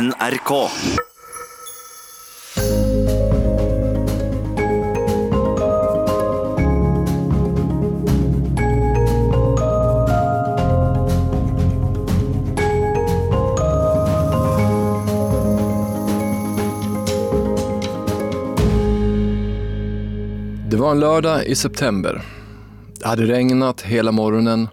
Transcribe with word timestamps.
NRK. 0.00 0.70
Det 20.70 20.76
var 20.76 20.90
en 20.90 21.00
lördag 21.00 21.46
i 21.46 21.54
september. 21.54 22.22
Det 23.00 23.06
hade 23.06 23.22
regnat 23.22 23.82
hela 23.82 24.12
morgonen 24.12 24.68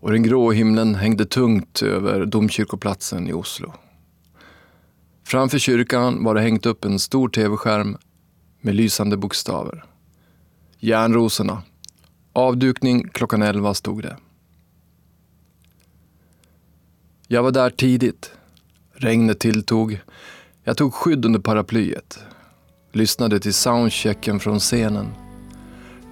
och 0.00 0.10
den 0.10 0.22
grå 0.22 0.52
himlen 0.52 0.94
hängde 0.94 1.24
tungt 1.24 1.82
över 1.82 2.26
domkyrkoplatsen 2.26 3.28
i 3.28 3.32
Oslo. 3.32 3.72
Framför 5.32 5.58
kyrkan 5.58 6.24
var 6.24 6.34
det 6.34 6.40
hängt 6.40 6.66
upp 6.66 6.84
en 6.84 6.98
stor 6.98 7.28
tv-skärm 7.28 7.96
med 8.60 8.74
lysande 8.74 9.16
bokstäver. 9.16 9.84
Järnrosorna. 10.78 11.62
Avdukning 12.32 13.08
klockan 13.08 13.42
elva 13.42 13.74
stod 13.74 14.02
det. 14.02 14.16
Jag 17.28 17.42
var 17.42 17.50
där 17.50 17.70
tidigt. 17.70 18.32
Regnet 18.92 19.38
tilltog. 19.38 20.00
Jag 20.64 20.76
tog 20.76 20.94
skydd 20.94 21.24
under 21.24 21.40
paraplyet. 21.40 22.18
Lyssnade 22.92 23.40
till 23.40 23.54
soundchecken 23.54 24.40
från 24.40 24.58
scenen. 24.58 25.06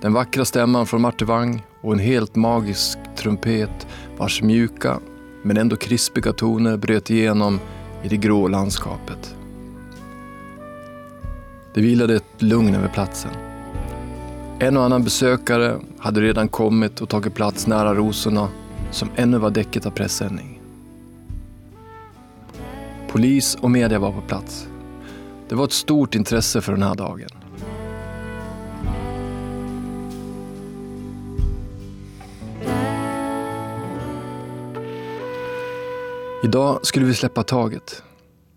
Den 0.01 0.13
vackra 0.13 0.45
stämman 0.45 0.87
från 0.87 1.01
Marte 1.01 1.25
Wang 1.25 1.63
och 1.81 1.93
en 1.93 1.99
helt 1.99 2.37
magisk 2.37 2.99
trumpet 3.17 3.87
vars 4.19 4.43
mjuka 4.43 5.01
men 5.43 5.57
ändå 5.57 5.77
krispiga 5.77 6.33
toner 6.33 6.77
bröt 6.77 7.11
igenom 7.11 7.61
i 8.03 8.09
det 8.09 8.17
grå 8.17 8.49
landskapet. 8.49 9.37
Det 11.75 11.81
vilade 11.81 12.17
ett 12.17 12.43
lugn 12.43 12.75
över 12.75 12.89
platsen. 12.89 13.31
En 14.59 14.77
och 14.77 14.85
annan 14.85 15.05
besökare 15.05 15.81
hade 15.99 16.21
redan 16.21 16.49
kommit 16.49 17.01
och 17.01 17.09
tagit 17.09 17.35
plats 17.35 17.67
nära 17.67 17.95
rosorna 17.95 18.49
som 18.91 19.09
ännu 19.17 19.39
var 19.39 19.51
däcket 19.51 19.87
av 19.87 19.91
pressändning. 19.91 20.61
Polis 23.09 23.55
och 23.61 23.71
media 23.71 23.99
var 23.99 24.13
på 24.13 24.21
plats. 24.21 24.69
Det 25.49 25.55
var 25.55 25.65
ett 25.65 25.73
stort 25.73 26.15
intresse 26.15 26.61
för 26.61 26.73
den 26.73 26.83
här 26.83 26.95
dagen. 26.95 27.40
Idag 36.43 36.87
skulle 36.87 37.07
vi 37.07 37.15
släppa 37.15 37.43
taget. 37.43 38.03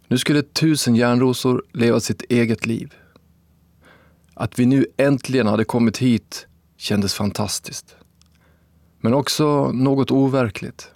Nu 0.07 0.17
skulle 0.17 0.41
tusen 0.41 0.95
järnrosor 0.95 1.63
leva 1.71 1.99
sitt 1.99 2.21
eget 2.21 2.65
liv. 2.65 2.93
Att 4.33 4.59
vi 4.59 4.65
nu 4.65 4.85
äntligen 4.97 5.47
hade 5.47 5.65
kommit 5.65 5.97
hit 5.97 6.47
kändes 6.77 7.13
fantastiskt. 7.13 7.95
Men 9.01 9.13
också 9.13 9.71
något 9.71 10.11
overkligt. 10.11 10.91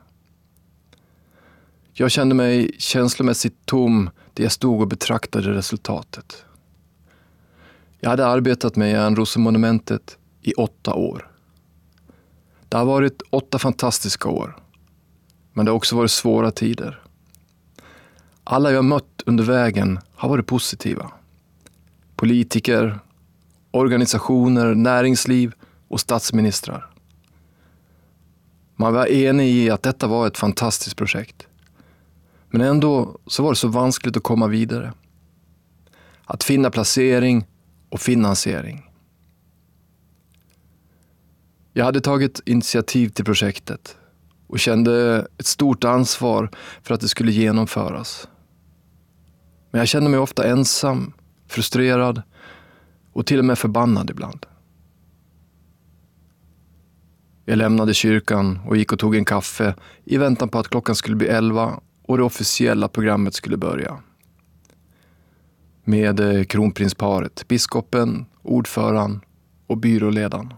Jag 1.94 2.12
kände 2.12 2.36
mig 2.36 2.72
känslomässigt 2.78 3.66
tom 3.66 4.10
där 4.34 4.44
jag 4.44 4.52
stod 4.52 4.82
och 4.82 4.88
betraktade 4.88 5.54
resultatet. 5.54 6.46
Jag 8.00 8.10
hade 8.10 8.28
arbetat 8.28 8.76
med 8.76 8.92
Järnrosemonumentet 8.92 10.18
i 10.42 10.54
åtta 10.54 10.94
år. 10.94 11.32
Det 12.70 12.78
har 12.78 12.86
varit 12.86 13.22
åtta 13.30 13.60
fantastiska 13.60 14.30
år. 14.30 14.67
Men 15.58 15.66
det 15.66 15.72
har 15.72 15.76
också 15.76 15.96
varit 15.96 16.12
svåra 16.12 16.52
tider. 16.52 17.02
Alla 18.44 18.72
jag 18.72 18.86
mött 18.86 19.24
under 19.26 19.44
vägen 19.44 20.00
har 20.16 20.30
varit 20.30 20.48
positiva. 20.48 21.12
Politiker, 22.16 23.00
organisationer, 23.72 24.76
näringsliv 24.76 25.54
och 25.88 26.00
statsministrar. 26.00 26.90
Man 28.76 28.94
var 28.94 29.06
enig 29.06 29.50
i 29.50 29.70
att 29.70 29.84
detta 29.84 30.08
var 30.08 30.28
ett 30.28 30.38
fantastiskt 30.38 30.96
projekt. 30.96 31.48
Men 32.50 32.62
ändå 32.62 33.20
så 33.26 33.44
var 33.44 33.50
det 33.50 33.56
så 33.56 33.68
vanskligt 33.68 34.18
att 34.18 34.24
komma 34.24 34.48
vidare. 34.48 34.94
Att 36.26 36.44
finna 36.44 36.72
placering 36.72 37.46
och 37.90 38.00
finansiering. 38.00 38.90
Jag 41.74 41.86
hade 41.86 42.02
tagit 42.02 42.42
initiativ 42.46 43.10
till 43.10 43.26
projektet 43.26 43.98
och 44.48 44.60
kände 44.60 45.28
ett 45.38 45.46
stort 45.46 45.84
ansvar 45.84 46.50
för 46.82 46.94
att 46.94 47.02
det 47.02 47.08
skulle 47.08 47.32
genomföras. 47.32 48.28
Men 49.72 49.80
jag 49.80 49.88
kände 49.88 50.10
mig 50.10 50.20
ofta 50.20 50.48
ensam, 50.48 51.14
frustrerad 51.48 52.22
och 53.14 53.26
till 53.26 53.40
och 53.40 53.46
med 53.46 53.58
förbannad 53.58 54.10
ibland. 54.10 54.46
Jag 57.46 57.58
lämnade 57.58 57.94
kyrkan 57.94 58.60
och 58.68 58.78
gick 58.78 58.92
och 58.94 59.00
tog 59.00 59.16
en 59.16 59.26
kaffe 59.26 59.76
i 60.04 60.18
väntan 60.18 60.50
på 60.50 60.60
att 60.60 60.68
klockan 60.68 60.96
skulle 60.96 61.16
bli 61.16 61.28
elva 61.28 61.80
och 62.04 62.18
det 62.18 62.24
officiella 62.24 62.88
programmet 62.88 63.34
skulle 63.34 63.58
börja. 63.58 63.98
Med 65.84 66.20
eh, 66.20 66.44
kronprinsparet, 66.44 67.48
biskopen, 67.48 68.26
ordföranden 68.42 69.22
och 69.68 69.78
byråledaren. 69.78 70.54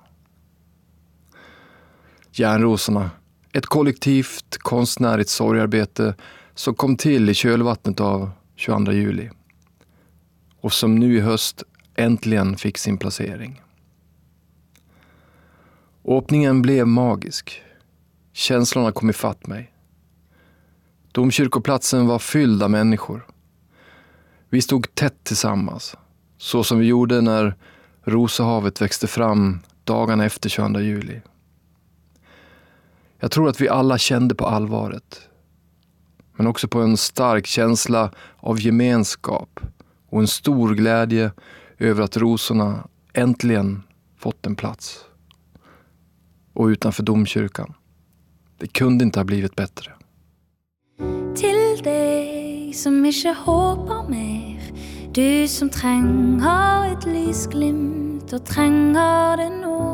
Järnrosorna 2.32 3.10
ett 3.54 3.66
kollektivt 3.66 4.58
konstnärligt 4.58 5.30
sorgarbete 5.30 6.16
som 6.56 6.76
kom 6.76 6.98
till 6.98 7.30
i 7.30 7.34
kölvattnet 7.34 8.00
av 8.00 8.32
22 8.56 8.92
juli 8.92 9.30
och 10.62 10.74
som 10.74 10.96
nu 10.96 11.18
i 11.18 11.20
höst 11.20 11.64
äntligen 11.96 12.58
fick 12.58 12.78
sin 12.78 12.98
placering. 12.98 13.62
Åpningen 16.04 16.62
blev 16.62 16.88
magisk. 16.88 17.62
Känslorna 18.34 18.92
kom 18.92 19.09
ifatt 19.09 19.48
mig. 19.48 19.72
Domkyrkoplatsen 21.12 22.08
var 22.08 22.20
fylld 22.20 22.64
av 22.64 22.72
människor. 22.72 23.26
Vi 24.50 24.62
stod 24.62 24.96
tätt 24.96 25.24
tillsammans, 25.24 25.96
så 26.38 26.64
som 26.64 26.80
vi 26.80 26.86
gjorde 26.86 27.22
när 27.22 27.56
Rosehavet 28.04 28.82
växte 28.82 29.08
fram 29.08 29.59
dagarna 29.84 30.26
efter 30.26 30.50
22 30.50 30.80
juli. 30.80 31.22
Jag 33.19 33.31
tror 33.31 33.50
att 33.50 33.62
vi 33.62 33.69
alla 33.69 33.97
kände 33.97 34.35
på 34.35 34.46
allvaret. 34.46 35.22
Men 36.35 36.47
också 36.47 36.68
på 36.68 36.81
en 36.81 36.97
stark 36.97 37.46
känsla 37.46 38.12
av 38.38 38.59
gemenskap 38.59 39.59
och 40.09 40.19
en 40.19 40.28
stor 40.28 40.75
glädje 40.75 41.31
över 41.78 42.03
att 42.03 42.18
rosorna 42.18 42.88
äntligen 43.13 43.84
fått 44.18 44.46
en 44.46 44.56
plats. 44.56 45.06
Och 46.53 46.66
utanför 46.66 47.03
domkyrkan. 47.03 47.74
Det 48.58 48.68
kunde 48.68 49.06
inte 49.06 49.19
ha 49.19 49.24
blivit 49.24 49.56
bättre. 49.56 49.91
Till 51.35 51.84
dig 51.84 52.74
som 52.74 53.06
inte 53.06 53.35
hoppar 53.46 54.09
mer, 54.09 54.62
du 55.13 55.47
som 55.47 55.69
tränger 55.69 56.94
ett 56.94 57.06
lysglimt 57.06 58.34
och 58.34 58.46
tränger 58.46 59.38
det 59.38 59.50
nå. 59.50 59.89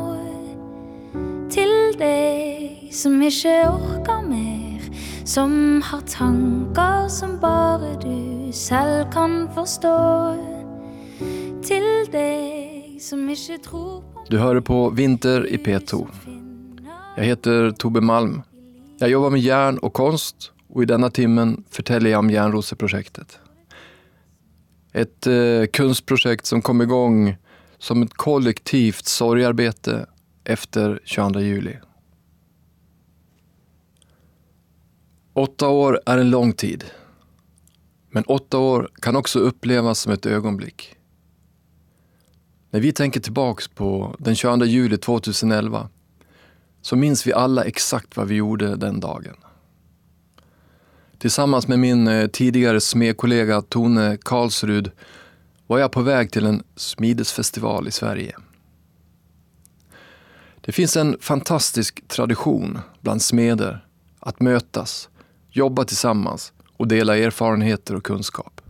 Deg 1.96 2.90
som 2.92 3.14
ikke 3.24 3.52
orker 3.70 4.24
mer, 4.28 4.82
som 5.24 5.80
har 5.80 6.02
tanker 6.04 7.06
som 7.08 7.38
bare 7.40 7.94
du 8.02 8.52
selv 8.52 9.06
kan 9.14 9.46
forstå. 9.56 9.92
Til 11.64 11.86
deg 12.12 12.98
som 13.00 13.24
ikke 13.32 13.56
tror 13.64 14.02
på 14.12 14.26
Du 14.28 14.38
hör 14.38 14.60
på 14.60 14.90
Vinter 14.90 15.46
i 15.46 15.56
P2. 15.56 16.06
Jag 17.16 17.24
heter 17.24 17.70
Tobbe 17.70 18.00
Malm. 18.00 18.42
Jag 18.98 19.10
jobbar 19.10 19.30
med 19.30 19.40
järn 19.40 19.78
och 19.78 19.92
konst 19.92 20.52
och 20.68 20.82
i 20.82 20.86
denna 20.86 21.10
timmen 21.10 21.64
förtäljer 21.70 22.12
jag 22.12 22.18
om 22.18 22.30
Järnroseprojektet. 22.30 23.38
Ett 24.92 25.26
eh, 25.26 25.66
kunstprojekt 25.72 26.46
som 26.46 26.62
kom 26.62 26.82
igång 26.82 27.36
som 27.78 28.02
ett 28.02 28.14
kollektivt 28.14 29.06
sorgarbete 29.06 30.06
efter 30.44 31.00
22 31.04 31.40
juli. 31.40 31.76
Åtta 35.36 35.68
år 35.68 36.00
är 36.06 36.18
en 36.18 36.30
lång 36.30 36.52
tid. 36.52 36.84
Men 38.10 38.24
åtta 38.24 38.58
år 38.58 38.90
kan 38.94 39.16
också 39.16 39.38
upplevas 39.38 40.00
som 40.00 40.12
ett 40.12 40.26
ögonblick. 40.26 40.96
När 42.70 42.80
vi 42.80 42.92
tänker 42.92 43.20
tillbaks 43.20 43.68
på 43.68 44.16
den 44.18 44.34
22 44.34 44.64
juli 44.64 44.96
2011 44.96 45.88
så 46.82 46.96
minns 46.96 47.26
vi 47.26 47.32
alla 47.32 47.64
exakt 47.64 48.16
vad 48.16 48.28
vi 48.28 48.34
gjorde 48.34 48.76
den 48.76 49.00
dagen. 49.00 49.36
Tillsammans 51.18 51.68
med 51.68 51.78
min 51.78 52.08
eh, 52.08 52.26
tidigare 52.26 52.80
smedkollega 52.80 53.62
Tone 53.62 54.18
Karlsrud 54.22 54.90
var 55.66 55.78
jag 55.78 55.92
på 55.92 56.02
väg 56.02 56.30
till 56.30 56.46
en 56.46 56.62
smidesfestival 56.76 57.88
i 57.88 57.90
Sverige. 57.90 58.36
Det 60.60 60.72
finns 60.72 60.96
en 60.96 61.16
fantastisk 61.20 62.08
tradition 62.08 62.78
bland 63.00 63.22
smeder 63.22 63.86
att 64.20 64.40
mötas, 64.40 65.08
jobba 65.56 65.84
tillsammans 65.84 66.52
och 66.76 66.88
dela 66.88 67.16
erfarenheter 67.16 67.94
och 67.94 68.04
kunskap. 68.04 68.60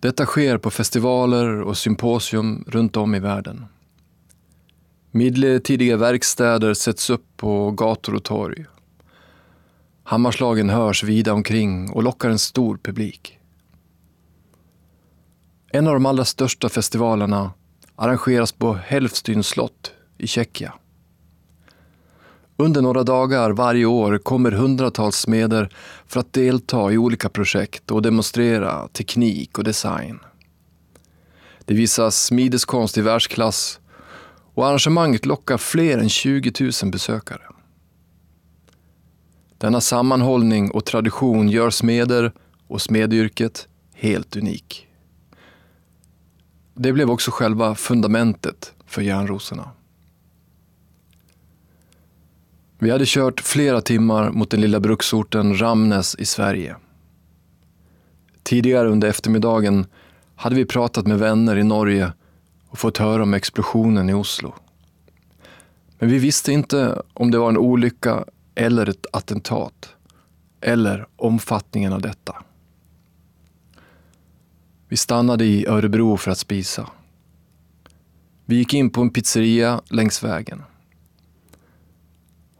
Detta 0.00 0.26
sker 0.26 0.58
på 0.58 0.70
festivaler 0.70 1.60
och 1.60 1.78
symposium 1.78 2.64
runt 2.66 2.96
om 2.96 3.14
i 3.14 3.18
världen. 3.18 3.66
Medeltidiga 5.10 5.96
verkstäder 5.96 6.74
sätts 6.74 7.10
upp 7.10 7.36
på 7.36 7.70
gator 7.70 8.14
och 8.14 8.24
torg. 8.24 8.66
Hammarslagen 10.02 10.70
hörs 10.70 11.04
vida 11.04 11.32
omkring 11.32 11.90
och 11.90 12.02
lockar 12.02 12.30
en 12.30 12.38
stor 12.38 12.76
publik. 12.76 13.38
En 15.72 15.86
av 15.86 15.94
de 15.94 16.06
allra 16.06 16.24
största 16.24 16.68
festivalerna 16.68 17.52
arrangeras 17.96 18.52
på 18.52 18.74
Helfstyn 18.74 19.42
slott 19.42 19.92
i 20.18 20.26
Tjeckien. 20.26 20.72
Under 22.60 22.82
några 22.82 23.02
dagar 23.02 23.50
varje 23.50 23.84
år 23.84 24.18
kommer 24.18 24.50
hundratals 24.50 25.16
smeder 25.16 25.68
för 26.06 26.20
att 26.20 26.32
delta 26.32 26.92
i 26.92 26.98
olika 26.98 27.28
projekt 27.28 27.90
och 27.90 28.02
demonstrera 28.02 28.88
teknik 28.88 29.58
och 29.58 29.64
design. 29.64 30.18
Det 31.64 31.74
visas 31.74 32.24
smideskonst 32.24 32.98
i 32.98 33.00
världsklass 33.00 33.80
och 34.54 34.66
arrangemanget 34.66 35.26
lockar 35.26 35.58
fler 35.58 35.98
än 35.98 36.08
20 36.08 36.52
000 36.82 36.92
besökare. 36.92 37.42
Denna 39.58 39.80
sammanhållning 39.80 40.70
och 40.70 40.84
tradition 40.84 41.48
gör 41.48 41.70
smeder 41.70 42.32
och 42.66 42.82
smedyrket 42.82 43.68
helt 43.94 44.36
unik. 44.36 44.86
Det 46.74 46.92
blev 46.92 47.10
också 47.10 47.30
själva 47.30 47.74
fundamentet 47.74 48.72
för 48.86 49.02
järnrosorna. 49.02 49.70
Vi 52.82 52.90
hade 52.90 53.04
kört 53.06 53.40
flera 53.40 53.80
timmar 53.80 54.30
mot 54.30 54.50
den 54.50 54.60
lilla 54.60 54.80
bruksorten 54.80 55.60
Ramnes 55.60 56.16
i 56.18 56.24
Sverige. 56.24 56.76
Tidigare 58.42 58.88
under 58.88 59.08
eftermiddagen 59.08 59.86
hade 60.34 60.54
vi 60.54 60.64
pratat 60.64 61.06
med 61.06 61.18
vänner 61.18 61.56
i 61.56 61.64
Norge 61.64 62.12
och 62.68 62.78
fått 62.78 62.98
höra 62.98 63.22
om 63.22 63.34
explosionen 63.34 64.10
i 64.10 64.14
Oslo. 64.14 64.54
Men 65.98 66.08
vi 66.08 66.18
visste 66.18 66.52
inte 66.52 67.02
om 67.14 67.30
det 67.30 67.38
var 67.38 67.48
en 67.48 67.58
olycka 67.58 68.24
eller 68.54 68.88
ett 68.88 69.06
attentat, 69.12 69.94
eller 70.60 71.06
omfattningen 71.16 71.92
av 71.92 72.02
detta. 72.02 72.36
Vi 74.88 74.96
stannade 74.96 75.44
i 75.44 75.66
Örebro 75.66 76.16
för 76.16 76.30
att 76.30 76.38
spisa. 76.38 76.90
Vi 78.44 78.56
gick 78.56 78.74
in 78.74 78.90
på 78.90 79.00
en 79.00 79.10
pizzeria 79.10 79.80
längs 79.90 80.24
vägen. 80.24 80.62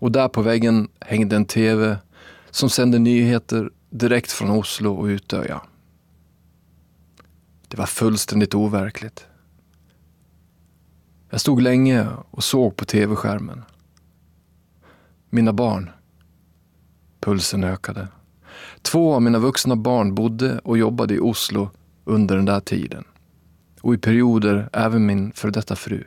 Och 0.00 0.12
där 0.12 0.28
på 0.28 0.42
väggen 0.42 0.88
hängde 1.00 1.36
en 1.36 1.44
TV 1.44 1.96
som 2.50 2.70
sände 2.70 2.98
nyheter 2.98 3.70
direkt 3.90 4.32
från 4.32 4.50
Oslo 4.50 4.94
och 4.94 5.04
Utöja. 5.04 5.62
Det 7.68 7.76
var 7.76 7.86
fullständigt 7.86 8.54
overkligt. 8.54 9.26
Jag 11.30 11.40
stod 11.40 11.62
länge 11.62 12.06
och 12.30 12.44
såg 12.44 12.76
på 12.76 12.84
tv-skärmen. 12.84 13.62
Mina 15.30 15.52
barn. 15.52 15.90
Pulsen 17.20 17.64
ökade. 17.64 18.08
Två 18.82 19.14
av 19.14 19.22
mina 19.22 19.38
vuxna 19.38 19.76
barn 19.76 20.14
bodde 20.14 20.58
och 20.58 20.78
jobbade 20.78 21.14
i 21.14 21.20
Oslo 21.20 21.70
under 22.04 22.36
den 22.36 22.44
där 22.44 22.60
tiden. 22.60 23.04
Och 23.80 23.94
i 23.94 23.98
perioder 23.98 24.68
även 24.72 25.06
min 25.06 25.32
för 25.32 25.50
detta 25.50 25.76
fru. 25.76 26.04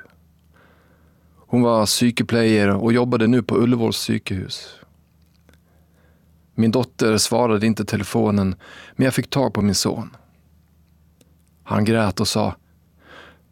Hon 1.53 1.61
var 1.61 1.85
psykeplayer 1.85 2.69
och 2.69 2.93
jobbade 2.93 3.27
nu 3.27 3.43
på 3.43 3.57
Ullevåls 3.57 3.95
psykehus. 3.97 4.75
Min 6.55 6.71
dotter 6.71 7.17
svarade 7.17 7.65
inte 7.65 7.85
telefonen, 7.85 8.55
men 8.95 9.05
jag 9.05 9.13
fick 9.13 9.29
tag 9.29 9.53
på 9.53 9.61
min 9.61 9.75
son. 9.75 10.15
Han 11.63 11.85
grät 11.85 12.19
och 12.19 12.27
sa 12.27 12.55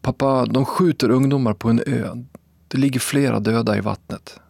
Pappa, 0.00 0.46
de 0.46 0.64
skjuter 0.64 1.10
ungdomar 1.10 1.54
på 1.54 1.68
en 1.68 1.82
ö. 1.86 2.10
Det 2.68 2.78
ligger 2.78 3.00
flera 3.00 3.40
döda 3.40 3.76
i 3.76 3.80
vattnet. 3.80 4.40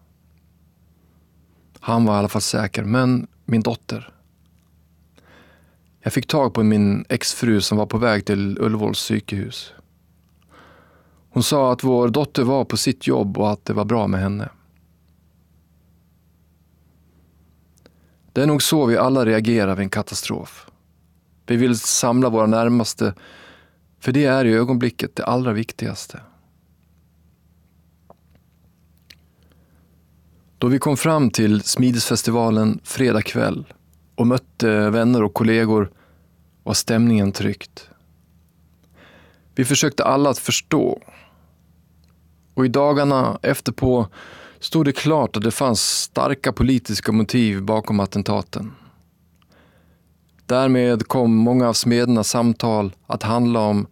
Han 1.81 2.05
var 2.05 2.15
i 2.15 2.19
alla 2.19 2.29
fall 2.29 2.43
säker, 2.43 2.85
men 2.85 3.27
min 3.45 3.63
dotter. 3.63 4.15
Jag 6.01 6.13
fick 6.13 6.27
tag 6.27 6.55
på 6.55 6.63
min 6.63 7.05
exfru 7.09 7.61
som 7.61 7.79
var 7.79 7.87
på 7.87 7.99
väg 7.99 8.25
till 8.25 8.59
Ullevåls 8.61 8.99
psykehus. 8.99 9.73
Hon 11.33 11.43
sa 11.43 11.73
att 11.73 11.85
vår 11.85 12.09
dotter 12.09 12.43
var 12.43 12.65
på 12.65 12.77
sitt 12.77 13.07
jobb 13.07 13.39
och 13.39 13.51
att 13.51 13.65
det 13.65 13.73
var 13.73 13.85
bra 13.85 14.07
med 14.07 14.21
henne. 14.21 14.49
Det 18.33 18.43
är 18.43 18.47
nog 18.47 18.63
så 18.63 18.87
vi 18.87 18.97
alla 18.97 19.25
reagerar 19.25 19.75
vid 19.75 19.83
en 19.83 19.91
katastrof. 19.91 20.67
Vi 21.47 21.57
vill 21.57 21.79
samla 21.79 22.29
våra 22.29 22.47
närmaste, 22.47 23.15
för 24.01 24.13
det 24.13 24.25
är 24.25 24.45
i 24.45 24.55
ögonblicket 24.55 25.17
det 25.17 25.25
allra 25.25 25.53
viktigaste. 25.53 26.21
Då 30.59 30.67
vi 30.67 30.79
kom 30.79 30.97
fram 30.97 31.31
till 31.31 31.63
Smidesfestivalen 31.63 32.81
fredag 32.85 33.23
kväll 33.23 33.73
och 34.15 34.27
mötte 34.27 34.91
vänner 34.91 35.23
och 35.23 35.35
kollegor 35.35 35.91
var 36.63 36.75
stämningen 36.75 37.33
tryckt. 37.33 37.89
Vi 39.55 39.65
försökte 39.65 40.05
alla 40.05 40.31
att 40.31 40.39
förstå. 40.39 40.99
Och 42.55 42.65
i 42.65 42.69
dagarna 42.69 43.39
efterpå 43.43 44.07
stod 44.61 44.85
det 44.85 44.93
klart 44.93 45.37
att 45.37 45.43
det 45.43 45.51
fanns 45.51 45.81
starka 45.81 46.53
politiska 46.53 47.13
motiv 47.13 47.63
bakom 47.63 48.01
attentaten. 48.01 48.73
Därmed 50.47 51.07
kom 51.07 51.35
många 51.35 51.69
av 51.69 51.73
smedernas 51.73 52.29
samtal 52.29 52.93
att 53.07 53.23
handla 53.23 53.61
om 53.61 53.87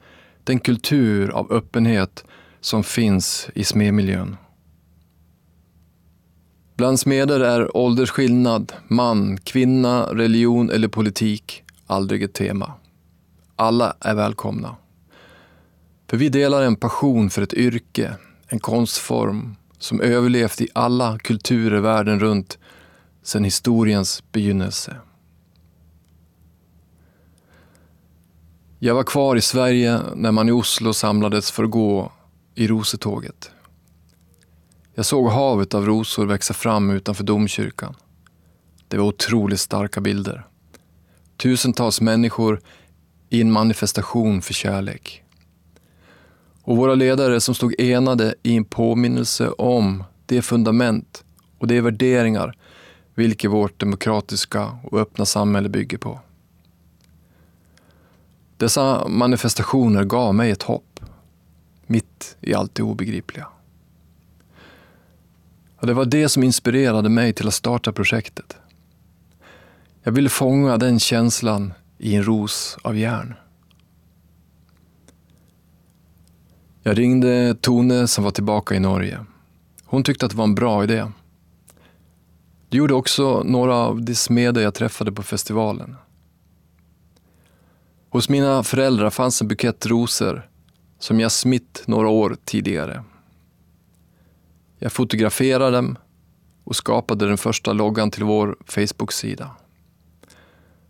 den 0.44 0.58
kultur 0.58 1.30
av 1.30 1.52
öppenhet 1.52 2.24
som 2.60 2.84
finns 2.84 3.48
i 3.54 3.64
smedmiljön. 3.64 4.36
Bland 6.76 7.00
smeder 7.00 7.40
är 7.40 7.76
åldersskillnad, 7.76 8.72
man, 8.88 9.36
kvinna, 9.36 10.02
religion 10.02 10.70
eller 10.70 10.88
politik 10.88 11.62
aldrig 11.86 12.22
ett 12.22 12.32
tema. 12.32 12.72
Alla 13.56 13.96
är 14.00 14.14
välkomna. 14.14 14.76
För 16.10 16.16
vi 16.16 16.28
delar 16.28 16.62
en 16.62 16.76
passion 16.76 17.30
för 17.30 17.42
ett 17.42 17.54
yrke, 17.54 18.16
en 18.50 18.60
konstform 18.60 19.56
som 19.78 20.00
överlevt 20.00 20.60
i 20.60 20.68
alla 20.74 21.18
kulturer 21.18 21.80
världen 21.80 22.20
runt 22.20 22.58
sedan 23.22 23.44
historiens 23.44 24.22
begynnelse. 24.32 24.96
Jag 28.78 28.94
var 28.94 29.02
kvar 29.02 29.36
i 29.36 29.40
Sverige 29.40 30.00
när 30.14 30.32
man 30.32 30.48
i 30.48 30.52
Oslo 30.52 30.92
samlades 30.92 31.50
för 31.50 31.64
att 31.64 31.70
gå 31.70 32.12
i 32.54 32.68
rosetåget. 32.68 33.50
Jag 34.94 35.06
såg 35.06 35.28
havet 35.28 35.74
av 35.74 35.86
rosor 35.86 36.26
växa 36.26 36.54
fram 36.54 36.90
utanför 36.90 37.24
domkyrkan. 37.24 37.94
Det 38.88 38.96
var 38.96 39.04
otroligt 39.04 39.60
starka 39.60 40.00
bilder. 40.00 40.46
Tusentals 41.36 42.00
människor 42.00 42.60
i 43.28 43.40
en 43.40 43.52
manifestation 43.52 44.42
för 44.42 44.54
kärlek. 44.54 45.24
Och 46.70 46.76
våra 46.76 46.94
ledare 46.94 47.40
som 47.40 47.54
stod 47.54 47.74
enade 47.80 48.34
i 48.42 48.56
en 48.56 48.64
påminnelse 48.64 49.48
om 49.48 50.04
det 50.26 50.42
fundament 50.42 51.24
och 51.58 51.66
de 51.66 51.80
värderingar 51.80 52.56
vilket 53.14 53.50
vårt 53.50 53.80
demokratiska 53.80 54.78
och 54.84 55.00
öppna 55.00 55.24
samhälle 55.24 55.68
bygger 55.68 55.98
på. 55.98 56.20
Dessa 58.56 59.08
manifestationer 59.08 60.04
gav 60.04 60.34
mig 60.34 60.50
ett 60.50 60.62
hopp, 60.62 61.00
mitt 61.86 62.36
i 62.40 62.54
allt 62.54 62.74
det 62.74 62.82
obegripliga. 62.82 63.46
Och 65.76 65.86
det 65.86 65.94
var 65.94 66.04
det 66.04 66.28
som 66.28 66.42
inspirerade 66.42 67.08
mig 67.08 67.32
till 67.32 67.48
att 67.48 67.54
starta 67.54 67.92
projektet. 67.92 68.56
Jag 70.02 70.12
ville 70.12 70.28
fånga 70.28 70.76
den 70.76 70.98
känslan 70.98 71.72
i 71.98 72.14
en 72.14 72.24
ros 72.24 72.78
av 72.82 72.96
järn. 72.96 73.34
Jag 76.82 76.98
ringde 76.98 77.54
Tone 77.60 78.06
som 78.06 78.24
var 78.24 78.30
tillbaka 78.30 78.74
i 78.74 78.80
Norge. 78.80 79.24
Hon 79.84 80.02
tyckte 80.02 80.26
att 80.26 80.32
det 80.32 80.38
var 80.38 80.44
en 80.44 80.54
bra 80.54 80.84
idé. 80.84 81.06
Det 82.68 82.76
gjorde 82.76 82.94
också 82.94 83.42
några 83.42 83.74
av 83.74 84.02
de 84.02 84.14
smeder 84.14 84.62
jag 84.62 84.74
träffade 84.74 85.12
på 85.12 85.22
festivalen. 85.22 85.96
Hos 88.10 88.28
mina 88.28 88.62
föräldrar 88.62 89.10
fanns 89.10 89.42
en 89.42 89.48
bukett 89.48 89.86
rosor 89.86 90.48
som 90.98 91.20
jag 91.20 91.32
smitt 91.32 91.82
några 91.86 92.08
år 92.08 92.36
tidigare. 92.44 93.04
Jag 94.78 94.92
fotograferade 94.92 95.76
dem 95.76 95.98
och 96.64 96.76
skapade 96.76 97.26
den 97.26 97.38
första 97.38 97.72
loggan 97.72 98.10
till 98.10 98.24
vår 98.24 98.56
Facebook-sida. 98.66 99.50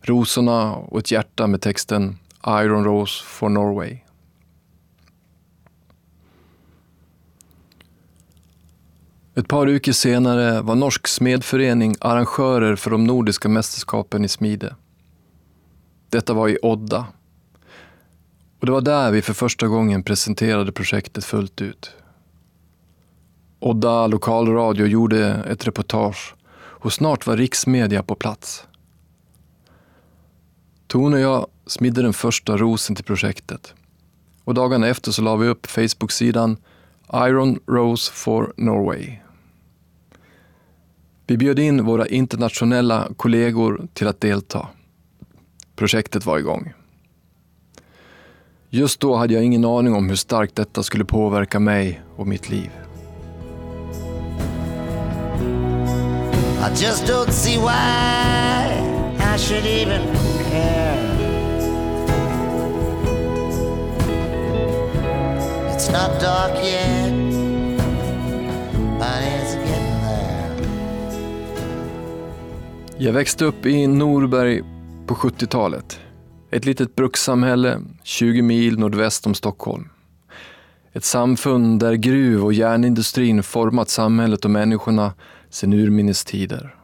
Rosorna 0.01 0.75
och 0.75 0.99
ett 0.99 1.11
hjärta 1.11 1.47
med 1.47 1.61
texten 1.61 2.19
Iron 2.47 2.85
Rose 2.85 3.25
for 3.25 3.49
Norway. 3.49 3.99
Ett 9.35 9.49
par 9.49 9.67
veckor 9.67 9.93
senare 9.93 10.61
var 10.61 10.75
Norsk 10.75 11.09
smedförening 11.09 11.95
arrangörer 12.01 12.77
för 12.77 12.91
de 12.91 13.05
nordiska 13.05 13.49
mästerskapen 13.49 14.25
i 14.25 14.29
smide. 14.29 14.77
Detta 16.09 16.35
var 16.35 16.49
i 16.49 16.59
Odda. 16.63 17.07
Och 18.61 18.67
det 18.67 18.73
var 18.73 18.81
där 18.81 19.11
vi 19.11 19.23
för 19.23 19.33
första 19.33 19.67
gången 19.67 20.03
presenterade 20.03 20.73
projektet 20.73 21.25
fullt 21.25 21.61
ut. 21.61 21.91
Odda 23.59 24.07
lokalradio 24.07 24.87
gjorde 24.87 25.27
ett 25.29 25.67
reportage 25.67 26.35
och 26.55 26.93
snart 26.93 27.27
var 27.27 27.37
riksmedia 27.37 28.03
på 28.03 28.15
plats. 28.15 28.67
Tone 30.87 31.17
och 31.17 31.23
jag 31.23 31.47
smidde 31.67 32.03
den 32.03 32.13
första 32.13 32.57
rosen 32.57 32.97
till 32.97 33.05
projektet 33.05 33.75
och 34.45 34.55
dagarna 34.55 34.89
efter 34.89 35.13
så 35.13 35.23
la 35.23 35.37
vi 35.37 35.49
upp 35.49 35.67
Facebook-sidan 35.67 36.57
Iron 37.13 37.59
Rose 37.67 38.13
for 38.13 38.53
Norway. 38.57 39.19
Vi 41.27 41.37
bjöd 41.37 41.59
in 41.59 41.85
våra 41.85 42.07
internationella 42.07 43.09
kollegor 43.17 43.89
till 43.95 44.09
att 44.09 44.21
delta. 44.21 44.69
Projektet 45.77 46.27
var 46.27 46.39
igång. 46.39 46.73
Just 48.69 49.01
då 49.01 49.17
hade 49.17 49.35
jag 49.35 49.45
ingen 49.45 49.65
aning 49.65 49.95
om 49.95 50.09
hur 50.09 50.17
starkt 50.17 50.57
detta 50.57 50.83
skulle 50.83 51.05
påverka 51.05 51.61
mig 51.61 52.01
och 52.17 52.27
mitt 52.27 52.51
liv. 52.51 52.71
I 56.61 56.83
just 56.83 57.07
don't 57.07 57.31
see 57.31 57.57
why 57.57 58.71
I 59.35 59.39
should 59.39 59.67
even 59.67 60.30
It's 65.81 65.93
not 65.93 66.21
dark 66.21 66.65
yet, 66.65 67.13
but 68.99 69.23
it's 69.23 69.55
getting 69.55 70.01
there. 70.03 70.57
Jag 72.99 73.13
växte 73.13 73.45
upp 73.45 73.67
i 73.67 73.87
Norberg 73.87 74.63
på 75.07 75.15
70-talet. 75.15 76.01
Ett 76.51 76.65
litet 76.65 76.97
brukssamhälle 76.97 77.81
20 78.03 78.43
mil 78.43 78.79
nordväst 78.79 79.27
om 79.27 79.35
Stockholm. 79.35 79.89
Ett 80.93 81.05
samfund 81.05 81.81
där 81.81 81.95
gruv 81.95 82.45
och 82.45 82.53
järnindustrin 82.53 83.43
format 83.43 83.89
samhället 83.89 84.45
och 84.45 84.51
människorna 84.51 85.15
sedan 85.51 85.73
urminnes 85.73 86.25
tider. 86.25 86.75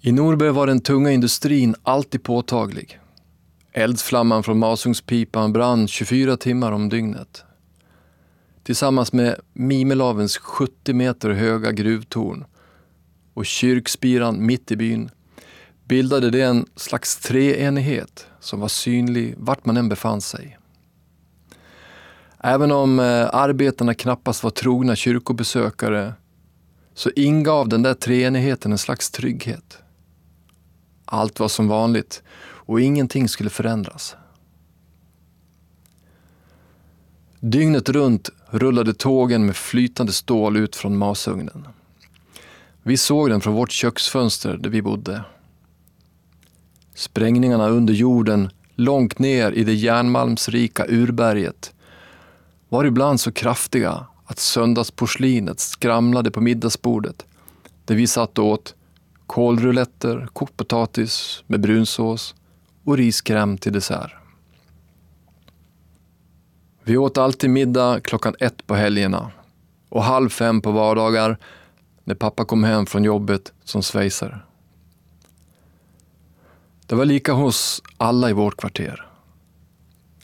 I 0.00 0.12
Norberg 0.12 0.50
var 0.50 0.66
den 0.66 0.80
tunga 0.80 1.10
industrin 1.10 1.74
alltid 1.82 2.22
påtaglig. 2.22 2.98
Eldsflamman 3.78 4.42
från 4.42 4.58
masugnspipan 4.58 5.52
brann 5.52 5.88
24 5.88 6.36
timmar 6.36 6.72
om 6.72 6.88
dygnet. 6.88 7.44
Tillsammans 8.62 9.12
med 9.12 9.40
Mimelavens 9.52 10.38
70 10.38 10.92
meter 10.92 11.30
höga 11.30 11.72
gruvtorn 11.72 12.44
och 13.34 13.46
kyrkspiran 13.46 14.46
mitt 14.46 14.70
i 14.70 14.76
byn 14.76 15.10
bildade 15.84 16.30
det 16.30 16.42
en 16.42 16.66
slags 16.76 17.16
treenighet 17.16 18.26
som 18.40 18.60
var 18.60 18.68
synlig 18.68 19.34
vart 19.38 19.64
man 19.64 19.76
än 19.76 19.88
befann 19.88 20.20
sig. 20.20 20.58
Även 22.38 22.72
om 22.72 22.98
eh, 22.98 23.28
arbetarna 23.32 23.94
knappast 23.94 24.42
var 24.42 24.50
trogna 24.50 24.96
kyrkobesökare 24.96 26.12
så 26.94 27.10
ingav 27.16 27.68
den 27.68 27.82
där 27.82 27.94
treenigheten 27.94 28.72
en 28.72 28.78
slags 28.78 29.10
trygghet. 29.10 29.78
Allt 31.04 31.40
var 31.40 31.48
som 31.48 31.68
vanligt 31.68 32.22
och 32.68 32.80
ingenting 32.80 33.28
skulle 33.28 33.50
förändras. 33.50 34.16
Dygnet 37.40 37.88
runt 37.88 38.30
rullade 38.46 38.94
tågen 38.94 39.46
med 39.46 39.56
flytande 39.56 40.12
stål 40.12 40.56
ut 40.56 40.76
från 40.76 40.96
masugnen. 40.96 41.68
Vi 42.82 42.96
såg 42.96 43.30
den 43.30 43.40
från 43.40 43.54
vårt 43.54 43.70
köksfönster 43.70 44.56
där 44.56 44.70
vi 44.70 44.82
bodde. 44.82 45.24
Sprängningarna 46.94 47.68
under 47.68 47.94
jorden, 47.94 48.50
långt 48.74 49.18
ner 49.18 49.52
i 49.52 49.64
det 49.64 49.74
järnmalmsrika 49.74 50.86
urberget, 50.88 51.74
var 52.68 52.84
ibland 52.84 53.20
så 53.20 53.32
kraftiga 53.32 54.06
att 54.24 54.38
söndagsporslinet 54.38 55.60
skramlade 55.60 56.30
på 56.30 56.40
middagsbordet 56.40 57.26
där 57.84 57.94
vi 57.94 58.06
satt 58.06 58.38
och 58.38 58.46
åt 58.46 58.74
kålruletter, 59.26 60.28
kokt 60.32 60.56
potatis 60.56 61.44
med 61.46 61.60
brunsås 61.60 62.34
och 62.88 62.96
riskräm 62.96 63.58
till 63.58 63.72
dessert. 63.72 64.12
Vi 66.84 66.96
åt 66.96 67.18
alltid 67.18 67.50
middag 67.50 68.00
klockan 68.00 68.34
ett 68.40 68.66
på 68.66 68.74
helgerna 68.74 69.30
och 69.88 70.02
halv 70.02 70.28
fem 70.28 70.60
på 70.60 70.72
vardagar 70.72 71.38
när 72.04 72.14
pappa 72.14 72.44
kom 72.44 72.64
hem 72.64 72.86
från 72.86 73.04
jobbet 73.04 73.52
som 73.64 73.82
svejsare. 73.82 74.40
Det 76.86 76.94
var 76.94 77.04
lika 77.04 77.32
hos 77.32 77.82
alla 77.96 78.30
i 78.30 78.32
vårt 78.32 78.56
kvarter. 78.56 79.06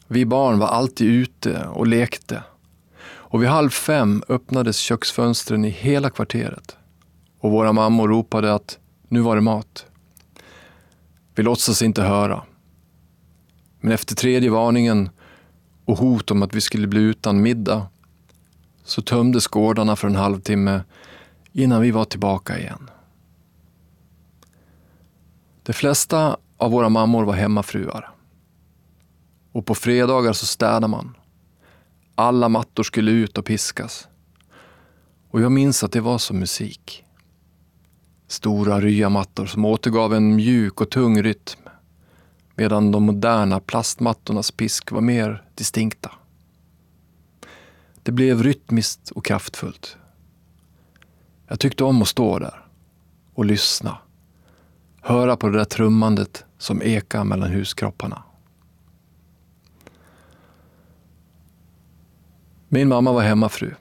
Vi 0.09 0.27
barn 0.27 0.59
var 0.59 0.69
alltid 0.69 1.09
ute 1.09 1.65
och 1.65 1.87
lekte 1.87 2.43
och 3.05 3.43
vid 3.43 3.49
halv 3.49 3.71
fem 3.71 4.23
öppnades 4.29 4.77
köksfönstren 4.77 5.65
i 5.65 5.71
hela 5.71 6.11
kvarteret 6.11 6.77
och 7.41 7.51
våra 7.51 7.73
mammor 7.73 8.09
ropade 8.09 8.55
att 8.55 8.79
nu 9.09 9.21
var 9.21 9.35
det 9.35 9.43
mat. 9.43 9.87
Vi 11.35 11.43
låtsas 11.43 11.83
inte 11.83 12.03
höra. 12.03 12.43
Men 13.85 13.93
efter 13.93 14.15
tredje 14.15 14.51
varningen 14.51 15.11
och 15.85 15.99
hot 15.99 16.31
om 16.31 16.43
att 16.43 16.55
vi 16.55 16.61
skulle 16.61 16.87
bli 16.87 17.01
utan 17.01 17.43
middag 17.43 17.87
så 18.85 19.03
tömdes 19.03 19.47
gårdarna 19.47 19.97
för 19.97 20.09
en 20.09 20.17
halvtimme 20.17 20.81
innan 21.53 21.81
vi 21.81 21.91
var 21.91 22.05
tillbaka 22.05 22.59
igen. 22.59 22.91
De 25.63 25.73
flesta 25.73 26.37
av 26.57 26.71
våra 26.71 26.89
mammor 26.89 27.25
var 27.25 27.35
hemmafruar. 27.35 28.11
Och 29.53 29.67
på 29.67 29.75
fredagar 29.75 30.33
så 30.33 30.47
städade 30.47 30.89
man. 30.89 31.17
Alla 32.15 32.49
mattor 32.49 32.83
skulle 32.83 33.11
ut 33.11 33.39
och 33.39 33.45
piskas. 33.45 34.09
Och 35.31 35.41
jag 35.41 35.53
minns 35.53 35.85
att 35.85 35.93
det 35.93 36.01
var 36.01 36.19
som 36.19 36.39
musik. 36.39 37.05
Stora 38.27 38.81
ryamattor 38.81 39.47
som 39.47 39.65
återgav 39.65 40.15
en 40.15 40.37
mjuk 40.37 40.81
och 40.81 40.91
tung 40.91 41.23
rytm 41.23 41.64
medan 42.55 42.93
de 42.93 43.03
moderna 43.03 43.61
plastmattornas 43.61 44.51
pisk 44.51 44.93
var 44.93 45.01
mer 45.01 45.43
distinkta. 45.55 46.11
Det 48.03 48.13
blev 48.13 48.43
rytmiskt 48.43 49.11
och 49.11 49.25
kraftfullt. 49.25 49.97
Jag 51.49 51.61
tyckte 51.61 51.85
om 51.85 52.03
att 52.03 52.09
stå 52.09 52.39
där 52.39 52.65
och 53.35 53.45
lyssna. 53.45 53.99
Höra 55.01 55.37
på 55.37 55.49
det 55.49 55.59
där 55.59 55.65
trummandet 55.65 56.45
som 56.59 56.83
ekar 56.83 57.25
mellan 57.25 57.51
huskropparna. 57.51 58.23
Min 62.69 62.89
mamma 62.89 63.13
var 63.13 63.23
hemmafru, 63.23 63.75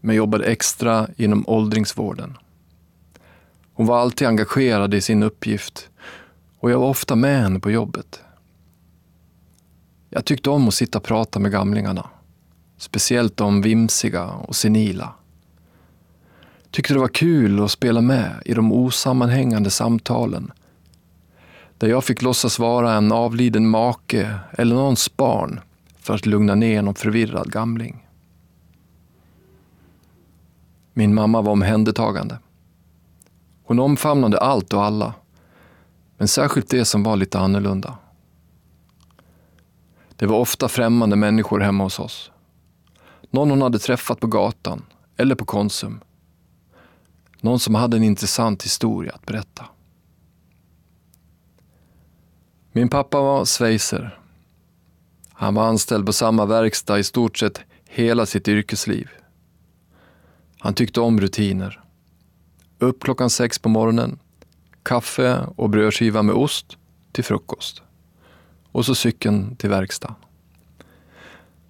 men 0.00 0.16
jobbade 0.16 0.44
extra 0.44 1.08
inom 1.16 1.44
åldringsvården. 1.46 2.38
Hon 3.72 3.86
var 3.86 3.98
alltid 3.98 4.28
engagerad 4.28 4.94
i 4.94 5.00
sin 5.00 5.22
uppgift 5.22 5.90
och 6.66 6.72
jag 6.72 6.78
var 6.78 6.88
ofta 6.88 7.16
med 7.16 7.42
henne 7.42 7.60
på 7.60 7.70
jobbet. 7.70 8.20
Jag 10.10 10.24
tyckte 10.24 10.50
om 10.50 10.68
att 10.68 10.74
sitta 10.74 10.98
och 10.98 11.04
prata 11.04 11.38
med 11.38 11.52
gamlingarna. 11.52 12.06
Speciellt 12.76 13.36
de 13.36 13.62
vimsiga 13.62 14.26
och 14.26 14.56
senila. 14.56 15.14
Tyckte 16.70 16.94
det 16.94 17.00
var 17.00 17.08
kul 17.08 17.64
att 17.64 17.70
spela 17.70 18.00
med 18.00 18.42
i 18.44 18.54
de 18.54 18.72
osammanhängande 18.72 19.70
samtalen. 19.70 20.52
Där 21.78 21.88
jag 21.88 22.04
fick 22.04 22.22
låtsas 22.22 22.58
vara 22.58 22.92
en 22.92 23.12
avliden 23.12 23.68
make 23.68 24.38
eller 24.52 24.74
någons 24.74 25.16
barn 25.16 25.60
för 25.98 26.14
att 26.14 26.26
lugna 26.26 26.54
ner 26.54 26.82
någon 26.82 26.94
förvirrad 26.94 27.52
gamling. 27.52 28.06
Min 30.94 31.14
mamma 31.14 31.42
var 31.42 31.52
omhändertagande. 31.52 32.38
Hon 33.64 33.78
omfamnade 33.78 34.38
allt 34.38 34.72
och 34.72 34.84
alla, 34.84 35.14
men 36.16 36.28
särskilt 36.28 36.70
det 36.70 36.84
som 36.84 37.02
var 37.02 37.16
lite 37.16 37.38
annorlunda. 37.38 37.98
Det 40.16 40.26
var 40.26 40.38
ofta 40.38 40.68
främmande 40.68 41.16
människor 41.16 41.60
hemma 41.60 41.84
hos 41.84 41.98
oss. 41.98 42.30
Någon 43.30 43.50
hon 43.50 43.62
hade 43.62 43.78
träffat 43.78 44.20
på 44.20 44.26
gatan 44.26 44.86
eller 45.16 45.34
på 45.34 45.44
Konsum. 45.44 46.00
Någon 47.40 47.58
som 47.58 47.74
hade 47.74 47.96
en 47.96 48.02
intressant 48.02 48.64
historia 48.64 49.12
att 49.12 49.26
berätta. 49.26 49.64
Min 52.72 52.88
pappa 52.88 53.20
var 53.20 53.44
svejser. 53.44 54.18
Han 55.32 55.54
var 55.54 55.68
anställd 55.68 56.06
på 56.06 56.12
samma 56.12 56.46
verkstad 56.46 56.98
i 56.98 57.04
stort 57.04 57.38
sett 57.38 57.60
hela 57.84 58.26
sitt 58.26 58.48
yrkesliv. 58.48 59.08
Han 60.58 60.74
tyckte 60.74 61.00
om 61.00 61.20
rutiner. 61.20 61.80
Upp 62.78 63.02
klockan 63.02 63.30
sex 63.30 63.58
på 63.58 63.68
morgonen, 63.68 64.18
kaffe 64.86 65.46
och 65.56 65.70
brödskiva 65.70 66.22
med 66.22 66.34
ost 66.34 66.76
till 67.12 67.24
frukost. 67.24 67.82
Och 68.72 68.86
så 68.86 68.94
cykeln 68.94 69.56
till 69.56 69.70
verkstad. 69.70 70.14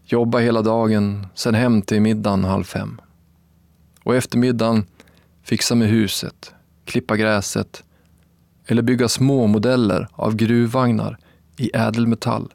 Jobba 0.04 0.38
hela 0.38 0.62
dagen, 0.62 1.26
sen 1.34 1.54
hem 1.54 1.82
till 1.82 2.00
middagen 2.00 2.44
halv 2.44 2.64
fem. 2.64 3.00
och 4.04 4.16
eftermiddagen 4.16 4.84
fixa 5.42 5.74
med 5.74 5.88
huset, 5.88 6.54
klippa 6.84 7.16
gräset 7.16 7.84
eller 8.66 8.82
bygga 8.82 9.08
små 9.08 9.46
modeller 9.46 10.08
av 10.12 10.36
gruvvagnar 10.36 11.18
i 11.56 11.70
ädelmetall 11.74 12.52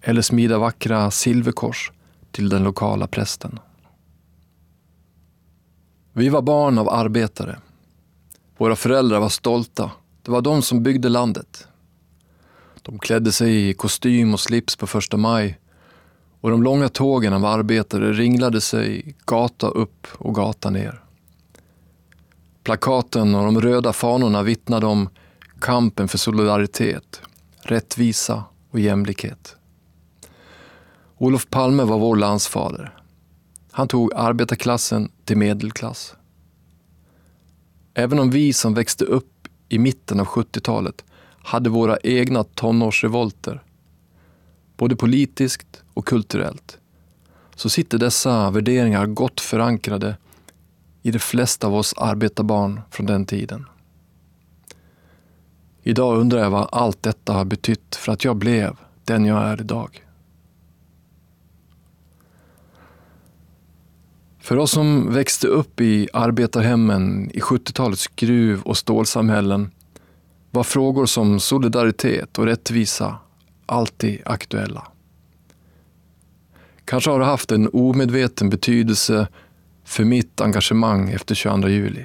eller 0.00 0.22
smida 0.22 0.58
vackra 0.58 1.10
silverkors 1.10 1.92
till 2.30 2.48
den 2.48 2.64
lokala 2.64 3.06
prästen. 3.06 3.58
Vi 6.12 6.28
var 6.28 6.42
barn 6.42 6.78
av 6.78 6.88
arbetare. 6.88 7.58
Våra 8.62 8.76
föräldrar 8.76 9.20
var 9.20 9.28
stolta. 9.28 9.90
Det 10.22 10.30
var 10.30 10.40
de 10.40 10.62
som 10.62 10.82
byggde 10.82 11.08
landet. 11.08 11.68
De 12.82 12.98
klädde 12.98 13.32
sig 13.32 13.68
i 13.68 13.74
kostym 13.74 14.34
och 14.34 14.40
slips 14.40 14.76
på 14.76 14.86
första 14.86 15.16
maj 15.16 15.58
och 16.40 16.50
de 16.50 16.62
långa 16.62 16.88
tågen 16.88 17.32
av 17.32 17.44
arbetare 17.44 18.12
ringlade 18.12 18.60
sig 18.60 19.14
gata 19.26 19.66
upp 19.66 20.06
och 20.12 20.34
gata 20.34 20.70
ner. 20.70 21.02
Plakaten 22.62 23.34
och 23.34 23.44
de 23.44 23.60
röda 23.60 23.92
fanorna 23.92 24.42
vittnade 24.42 24.86
om 24.86 25.08
kampen 25.60 26.08
för 26.08 26.18
solidaritet, 26.18 27.20
rättvisa 27.62 28.44
och 28.70 28.80
jämlikhet. 28.80 29.56
Olof 31.18 31.50
Palme 31.50 31.82
var 31.82 31.98
vår 31.98 32.16
landsfader. 32.16 32.98
Han 33.70 33.88
tog 33.88 34.12
arbetarklassen 34.14 35.10
till 35.24 35.36
medelklass. 35.36 36.14
Även 37.94 38.18
om 38.18 38.30
vi 38.30 38.52
som 38.52 38.74
växte 38.74 39.04
upp 39.04 39.48
i 39.68 39.78
mitten 39.78 40.20
av 40.20 40.26
70-talet 40.26 41.04
hade 41.42 41.70
våra 41.70 41.98
egna 42.02 42.44
tonårsrevolter, 42.44 43.62
både 44.76 44.96
politiskt 44.96 45.82
och 45.94 46.06
kulturellt, 46.06 46.78
så 47.56 47.68
sitter 47.68 47.98
dessa 47.98 48.50
värderingar 48.50 49.06
gott 49.06 49.40
förankrade 49.40 50.16
i 51.02 51.10
de 51.10 51.18
flesta 51.18 51.66
av 51.66 51.74
oss 51.74 51.94
arbetarbarn 51.96 52.80
från 52.90 53.06
den 53.06 53.26
tiden. 53.26 53.66
Idag 55.82 56.20
undrar 56.20 56.38
jag 56.38 56.50
vad 56.50 56.68
allt 56.72 57.02
detta 57.02 57.32
har 57.32 57.44
betytt 57.44 57.96
för 57.96 58.12
att 58.12 58.24
jag 58.24 58.36
blev 58.36 58.76
den 59.04 59.24
jag 59.24 59.42
är 59.42 59.60
idag. 59.60 60.06
För 64.42 64.58
oss 64.58 64.70
som 64.70 65.12
växte 65.12 65.46
upp 65.46 65.80
i 65.80 66.08
arbetarhemmen 66.12 67.30
i 67.30 67.40
70-talets 67.40 68.06
gruv 68.06 68.62
och 68.62 68.76
stålsamhällen 68.76 69.70
var 70.50 70.64
frågor 70.64 71.06
som 71.06 71.40
solidaritet 71.40 72.38
och 72.38 72.46
rättvisa 72.46 73.16
alltid 73.66 74.20
aktuella. 74.24 74.86
Kanske 76.84 77.10
har 77.10 77.18
det 77.18 77.24
haft 77.24 77.52
en 77.52 77.70
omedveten 77.72 78.50
betydelse 78.50 79.28
för 79.84 80.04
mitt 80.04 80.40
engagemang 80.40 81.10
efter 81.10 81.34
22 81.34 81.68
juli. 81.68 82.04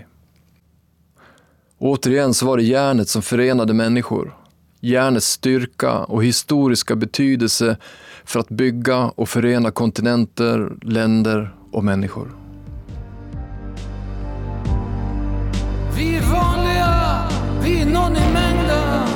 Återigen 1.77 2.34
så 2.34 2.46
var 2.46 2.58
det 2.58 2.63
järnet 2.63 3.10
som 3.10 3.22
förenade 3.22 3.74
människor. 3.74 4.38
Järnets 4.79 5.27
styrka 5.27 6.00
och 6.00 6.24
historiska 6.24 6.96
betydelse 6.96 7.77
för 8.25 8.39
att 8.39 8.50
bygga 8.50 8.98
och 8.98 9.29
förena 9.29 9.72
kontinenter, 9.72 10.77
länder 10.82 11.53
och 11.77 11.84
människor. 11.84 12.27
Vi 15.96 16.15
är 16.15 16.22
vanliga, 16.22 17.24
vi 17.62 17.81
är 17.81 17.86
någon 17.86 18.17
i 18.17 18.34
mängden. 18.34 19.07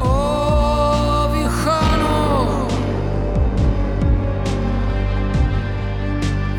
Åh, 0.00 1.32
vi 1.32 1.42
är 1.42 1.48
stjärnor. 1.48 2.70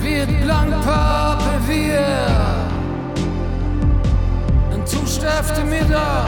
Vi 0.04 0.20
är 0.20 0.24
ett 0.24 0.44
blankt 0.44 0.86
papper, 0.86 1.60
vi 1.68 1.92
är 1.92 2.30
en 4.74 4.86
torsdag 4.86 5.40
eftermiddag 5.40 6.26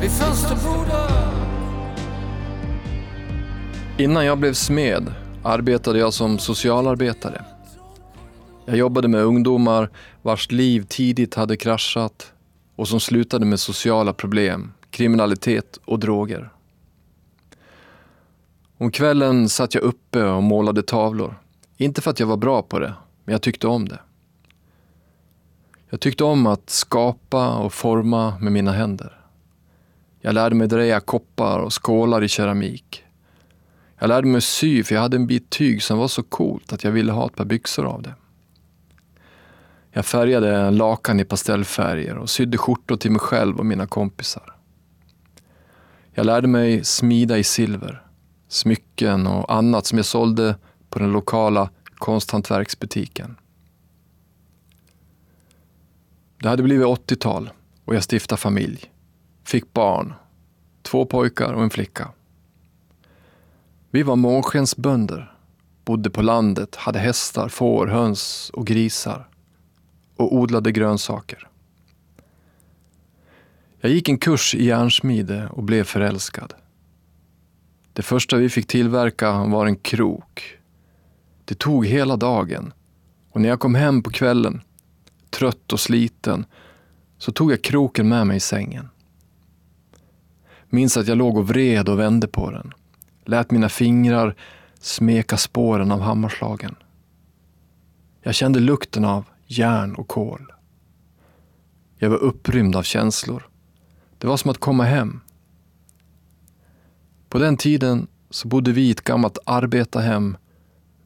vid 0.00 0.10
fönsterbordet. 0.10 1.19
Innan 4.00 4.26
jag 4.26 4.38
blev 4.38 4.52
smed 4.52 5.14
arbetade 5.44 5.98
jag 5.98 6.14
som 6.14 6.38
socialarbetare. 6.38 7.44
Jag 8.66 8.76
jobbade 8.76 9.08
med 9.08 9.22
ungdomar 9.24 9.90
vars 10.22 10.50
liv 10.50 10.86
tidigt 10.88 11.34
hade 11.34 11.56
kraschat 11.56 12.32
och 12.76 12.88
som 12.88 13.00
slutade 13.00 13.46
med 13.46 13.60
sociala 13.60 14.12
problem, 14.12 14.72
kriminalitet 14.90 15.78
och 15.84 15.98
droger. 15.98 16.52
Om 18.78 18.90
kvällen 18.90 19.48
satt 19.48 19.74
jag 19.74 19.84
uppe 19.84 20.24
och 20.24 20.42
målade 20.42 20.82
tavlor. 20.82 21.34
Inte 21.76 22.02
för 22.02 22.10
att 22.10 22.20
jag 22.20 22.26
var 22.26 22.36
bra 22.36 22.62
på 22.62 22.78
det, 22.78 22.94
men 23.24 23.32
jag 23.32 23.42
tyckte 23.42 23.66
om 23.66 23.88
det. 23.88 24.00
Jag 25.90 26.00
tyckte 26.00 26.24
om 26.24 26.46
att 26.46 26.70
skapa 26.70 27.56
och 27.56 27.72
forma 27.72 28.38
med 28.38 28.52
mina 28.52 28.72
händer. 28.72 29.20
Jag 30.20 30.34
lärde 30.34 30.54
mig 30.54 30.68
dreja 30.68 31.00
koppar 31.00 31.58
och 31.58 31.84
skålar 31.84 32.22
i 32.22 32.28
keramik. 32.28 33.04
Jag 34.02 34.08
lärde 34.08 34.26
mig 34.26 34.40
sy 34.40 34.84
för 34.84 34.94
jag 34.94 35.02
hade 35.02 35.16
en 35.16 35.26
bit 35.26 35.50
tyg 35.50 35.82
som 35.82 35.98
var 35.98 36.08
så 36.08 36.22
coolt 36.22 36.72
att 36.72 36.84
jag 36.84 36.90
ville 36.90 37.12
ha 37.12 37.26
ett 37.26 37.36
par 37.36 37.44
byxor 37.44 37.86
av 37.86 38.02
det. 38.02 38.14
Jag 39.90 40.06
färgade 40.06 40.70
lakan 40.70 41.20
i 41.20 41.24
pastellfärger 41.24 42.16
och 42.16 42.30
sydde 42.30 42.58
skjortor 42.58 42.96
till 42.96 43.10
mig 43.10 43.20
själv 43.20 43.58
och 43.58 43.66
mina 43.66 43.86
kompisar. 43.86 44.56
Jag 46.12 46.26
lärde 46.26 46.48
mig 46.48 46.84
smida 46.84 47.38
i 47.38 47.44
silver, 47.44 48.02
smycken 48.48 49.26
och 49.26 49.54
annat 49.54 49.86
som 49.86 49.98
jag 49.98 50.06
sålde 50.06 50.56
på 50.90 50.98
den 50.98 51.12
lokala 51.12 51.70
konsthantverksbutiken. 51.94 53.36
Det 56.42 56.48
hade 56.48 56.62
blivit 56.62 56.86
80-tal 56.86 57.50
och 57.84 57.94
jag 57.94 58.04
stiftade 58.04 58.40
familj. 58.40 58.92
Fick 59.44 59.72
barn. 59.72 60.14
Två 60.82 61.06
pojkar 61.06 61.52
och 61.52 61.62
en 61.62 61.70
flicka. 61.70 62.08
Vi 63.90 64.02
var 64.02 64.16
månskensbönder, 64.16 65.34
bodde 65.84 66.10
på 66.10 66.22
landet, 66.22 66.76
hade 66.76 66.98
hästar, 66.98 67.48
får, 67.48 67.86
höns 67.86 68.50
och 68.54 68.66
grisar 68.66 69.28
och 70.16 70.34
odlade 70.34 70.72
grönsaker. 70.72 71.48
Jag 73.80 73.92
gick 73.92 74.08
en 74.08 74.18
kurs 74.18 74.54
i 74.54 74.64
järnsmide 74.64 75.48
och 75.52 75.62
blev 75.62 75.84
förälskad. 75.84 76.54
Det 77.92 78.02
första 78.02 78.36
vi 78.36 78.48
fick 78.48 78.66
tillverka 78.66 79.32
var 79.32 79.66
en 79.66 79.76
krok. 79.76 80.58
Det 81.44 81.58
tog 81.58 81.86
hela 81.86 82.16
dagen 82.16 82.72
och 83.30 83.40
när 83.40 83.48
jag 83.48 83.60
kom 83.60 83.74
hem 83.74 84.02
på 84.02 84.10
kvällen, 84.10 84.62
trött 85.30 85.72
och 85.72 85.80
sliten, 85.80 86.44
så 87.18 87.32
tog 87.32 87.52
jag 87.52 87.62
kroken 87.62 88.08
med 88.08 88.26
mig 88.26 88.36
i 88.36 88.40
sängen. 88.40 88.88
Minns 90.68 90.96
att 90.96 91.08
jag 91.08 91.18
låg 91.18 91.36
och 91.36 91.48
vred 91.48 91.88
och 91.88 91.98
vände 91.98 92.28
på 92.28 92.50
den. 92.50 92.72
Lät 93.30 93.50
mina 93.50 93.68
fingrar 93.68 94.34
smeka 94.80 95.36
spåren 95.36 95.92
av 95.92 96.00
hammarslagen. 96.00 96.76
Jag 98.22 98.34
kände 98.34 98.60
lukten 98.60 99.04
av 99.04 99.24
järn 99.46 99.94
och 99.94 100.08
kol. 100.08 100.52
Jag 101.96 102.10
var 102.10 102.16
upprymd 102.16 102.76
av 102.76 102.82
känslor. 102.82 103.48
Det 104.18 104.26
var 104.26 104.36
som 104.36 104.50
att 104.50 104.58
komma 104.58 104.84
hem. 104.84 105.20
På 107.28 107.38
den 107.38 107.56
tiden 107.56 108.06
så 108.30 108.48
bodde 108.48 108.72
vi 108.72 108.82
i 108.82 108.90
ett 108.90 109.04
gammalt 109.04 109.38
arbetarhem 109.46 110.36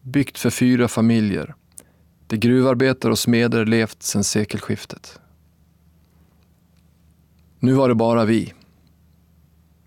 byggt 0.01 0.39
för 0.39 0.51
fyra 0.51 0.89
familjer 0.89 1.55
där 2.27 2.37
gruvarbetare 2.37 3.13
och 3.13 3.19
smeder 3.19 3.67
levt 3.67 4.03
sedan 4.03 4.25
sekelskiftet. 4.25 5.21
Nu 7.59 7.73
var 7.73 7.89
det 7.89 7.95
bara 7.95 8.25
vi. 8.25 8.53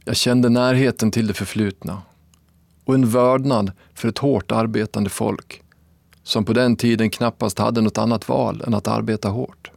Jag 0.06 0.16
kände 0.16 0.50
närheten 0.50 1.12
till 1.12 1.28
det 1.28 1.34
förflutna 1.34 2.02
och 2.88 2.96
en 2.96 3.10
vördnad 3.10 3.72
för 3.94 4.08
ett 4.08 4.18
hårt 4.18 4.52
arbetande 4.52 5.10
folk 5.10 5.64
som 6.24 6.46
på 6.46 6.54
den 6.54 6.76
tiden 6.76 7.10
knappast 7.10 7.60
hade 7.60 7.82
något 7.82 7.98
annat 7.98 8.30
val 8.30 8.64
än 8.68 8.74
att 8.74 8.88
arbeta 8.88 9.30
hårt. 9.30 9.72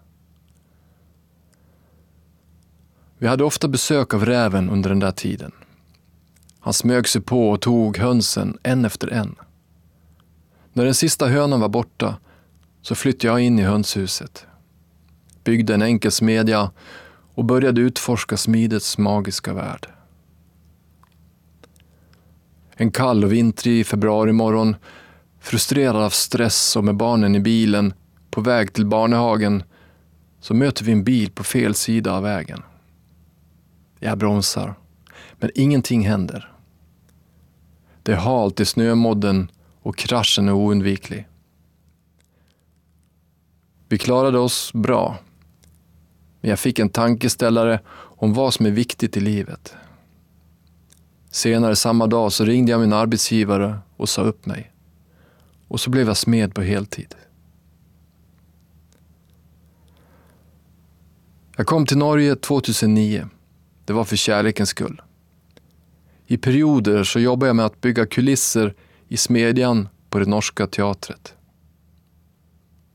Vi 3.19 3.27
hade 3.27 3.45
ofta 3.45 3.69
besök 3.69 4.15
av 4.15 4.25
räven 4.25 4.71
under 4.71 4.91
den 4.91 4.99
där 4.99 5.11
tiden. 5.11 5.53
Han 6.61 6.73
smög 6.73 7.09
sig 7.09 7.23
på 7.23 7.51
och 7.51 7.61
tog 7.61 7.99
hönsen 7.99 8.59
en 8.63 8.85
efter 8.85 9.09
en. 9.09 9.37
När 10.73 10.85
den 10.85 10.95
sista 10.95 11.29
hönan 11.29 11.61
var 11.61 11.69
borta 11.69 12.17
så 12.83 12.95
flyttade 12.95 13.27
jag 13.27 13.41
in 13.41 13.59
i 13.59 13.63
hönshuset, 13.63 14.47
byggde 15.45 15.75
en 15.75 15.83
enkel 15.83 16.13
smedja 16.13 16.71
och 17.35 17.45
började 17.45 17.81
utforska 17.81 18.37
smidets 18.37 18.99
magiska 18.99 19.55
värld. 19.55 19.89
En 22.81 22.91
kall 22.91 23.25
och 23.25 23.33
vintrig 23.33 23.87
februarimorgon, 23.87 24.77
frustrerad 25.41 26.03
av 26.03 26.11
stress 26.11 26.77
och 26.77 26.85
med 26.85 26.97
barnen 26.97 27.35
i 27.35 27.41
bilen, 27.41 27.95
på 28.31 28.41
väg 28.41 28.73
till 28.73 28.87
barnehagen, 28.87 29.63
så 30.41 30.55
möter 30.55 30.85
vi 30.85 30.93
en 30.93 31.05
bil 31.05 31.31
på 31.31 31.45
fel 31.45 31.75
sida 31.75 32.13
av 32.13 32.23
vägen. 32.23 32.63
Jag 33.99 34.19
bromsar, 34.19 34.75
men 35.33 35.51
ingenting 35.55 36.07
händer. 36.07 36.53
Det 38.03 38.13
är 38.13 38.17
halt 38.17 38.61
i 38.61 38.65
snömodden 38.65 39.51
och 39.83 39.97
kraschen 39.97 40.49
är 40.49 40.53
oundviklig. 40.53 41.29
Vi 43.89 43.99
klarade 43.99 44.39
oss 44.39 44.73
bra, 44.73 45.19
men 46.41 46.51
jag 46.51 46.59
fick 46.59 46.79
en 46.79 46.91
tankeställare 46.91 47.81
om 47.93 48.35
vad 48.35 48.55
som 48.55 48.67
är 48.67 48.71
viktigt 48.71 49.17
i 49.17 49.21
livet. 49.21 49.77
Senare 51.31 51.77
samma 51.77 52.07
dag 52.07 52.33
så 52.33 52.45
ringde 52.45 52.73
jag 52.73 52.81
min 52.81 52.93
arbetsgivare 52.93 53.79
och 53.97 54.09
sa 54.09 54.23
upp 54.23 54.47
mig. 54.47 54.73
Och 55.69 55.81
så 55.81 55.91
blev 55.91 56.07
jag 56.07 56.17
smed 56.17 56.55
på 56.55 56.63
heltid. 56.63 57.15
Jag 61.57 61.67
kom 61.67 61.87
till 61.87 61.99
Norge 61.99 62.37
2009. 62.37 63.29
Det 63.85 63.93
var 63.93 64.05
för 64.05 64.17
kärlekens 64.17 64.69
skull. 64.69 65.03
I 66.27 66.37
perioder 66.37 67.05
så 67.05 67.21
jobbade 67.21 67.49
jag 67.49 67.57
med 67.57 67.67
att 67.67 67.81
bygga 67.81 68.07
kulisser 68.07 68.75
i 69.09 69.17
Smedjan 69.17 69.89
på 70.11 70.19
det 70.19 70.27
norska 70.27 70.67
teatret. 70.67 71.35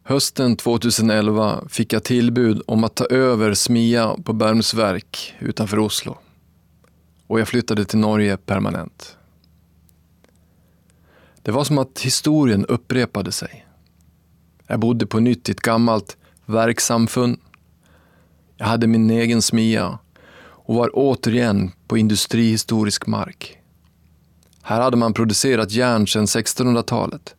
Hösten 0.03 0.57
2011 0.57 1.63
fick 1.69 1.93
jag 1.93 2.03
tillbud 2.03 2.61
om 2.67 2.83
att 2.83 2.95
ta 2.95 3.05
över 3.05 3.53
Smia 3.53 4.15
på 4.23 4.33
Bermsverk 4.33 5.33
utanför 5.39 5.79
Oslo. 5.79 6.17
Och 7.27 7.39
jag 7.39 7.47
flyttade 7.47 7.85
till 7.85 7.99
Norge 7.99 8.37
permanent. 8.37 9.17
Det 11.41 11.51
var 11.51 11.63
som 11.63 11.77
att 11.77 11.99
historien 11.99 12.65
upprepade 12.65 13.31
sig. 13.31 13.65
Jag 14.67 14.79
bodde 14.79 15.07
på 15.07 15.19
nytt 15.19 15.49
i 15.49 15.51
ett 15.51 15.61
gammalt 15.61 16.17
verksamfund. 16.45 17.39
Jag 18.57 18.65
hade 18.65 18.87
min 18.87 19.09
egen 19.09 19.41
smia 19.41 19.99
och 20.37 20.75
var 20.75 20.89
återigen 20.93 21.71
på 21.87 21.97
industrihistorisk 21.97 23.07
mark. 23.07 23.57
Här 24.61 24.81
hade 24.81 24.97
man 24.97 25.13
producerat 25.13 25.71
järn 25.71 26.07
sedan 26.07 26.25
1600-talet. 26.25 27.35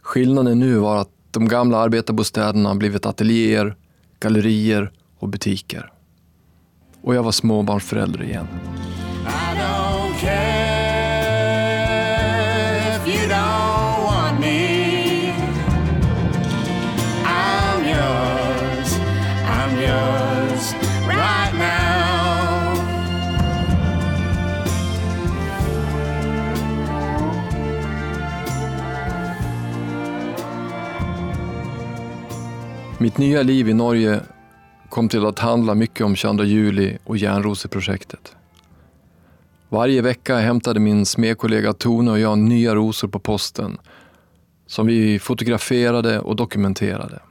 Skillnaden 0.00 0.58
nu 0.58 0.74
var 0.74 1.00
att 1.00 1.10
de 1.30 1.48
gamla 1.48 1.78
arbetarbostäderna 1.78 2.74
blivit 2.74 3.06
ateljéer, 3.06 3.76
gallerier 4.20 4.92
och 5.18 5.28
butiker. 5.28 5.93
Och 7.04 7.14
jag 7.14 7.22
var 7.22 7.32
småbarnsförälder 7.32 8.22
igen. 8.22 8.46
Mitt 32.98 33.18
nya 33.18 33.42
liv 33.42 33.68
i 33.68 33.74
Norge 33.74 34.20
kom 34.94 35.08
till 35.08 35.26
att 35.26 35.38
handla 35.38 35.74
mycket 35.74 36.06
om 36.06 36.16
22 36.16 36.44
juli 36.44 36.98
och 37.04 37.16
järnroseprojektet. 37.16 38.36
Varje 39.68 40.02
vecka 40.02 40.36
hämtade 40.36 40.80
min 40.80 41.06
smedkollega 41.06 41.72
Tone 41.72 42.10
och 42.10 42.18
jag 42.18 42.38
nya 42.38 42.74
rosor 42.74 43.08
på 43.08 43.18
posten 43.18 43.78
som 44.66 44.86
vi 44.86 45.18
fotograferade 45.18 46.20
och 46.20 46.36
dokumenterade. 46.36 47.22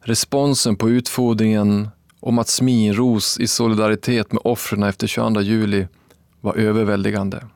Responsen 0.00 0.76
på 0.76 0.90
utfodringen 0.90 1.88
om 2.20 2.38
att 2.38 2.48
smi 2.48 2.88
en 2.88 2.94
ros 2.94 3.38
i 3.40 3.46
solidaritet 3.46 4.32
med 4.32 4.40
offren 4.44 4.82
efter 4.82 5.06
22 5.06 5.40
juli 5.40 5.88
var 6.40 6.54
överväldigande. 6.54 7.46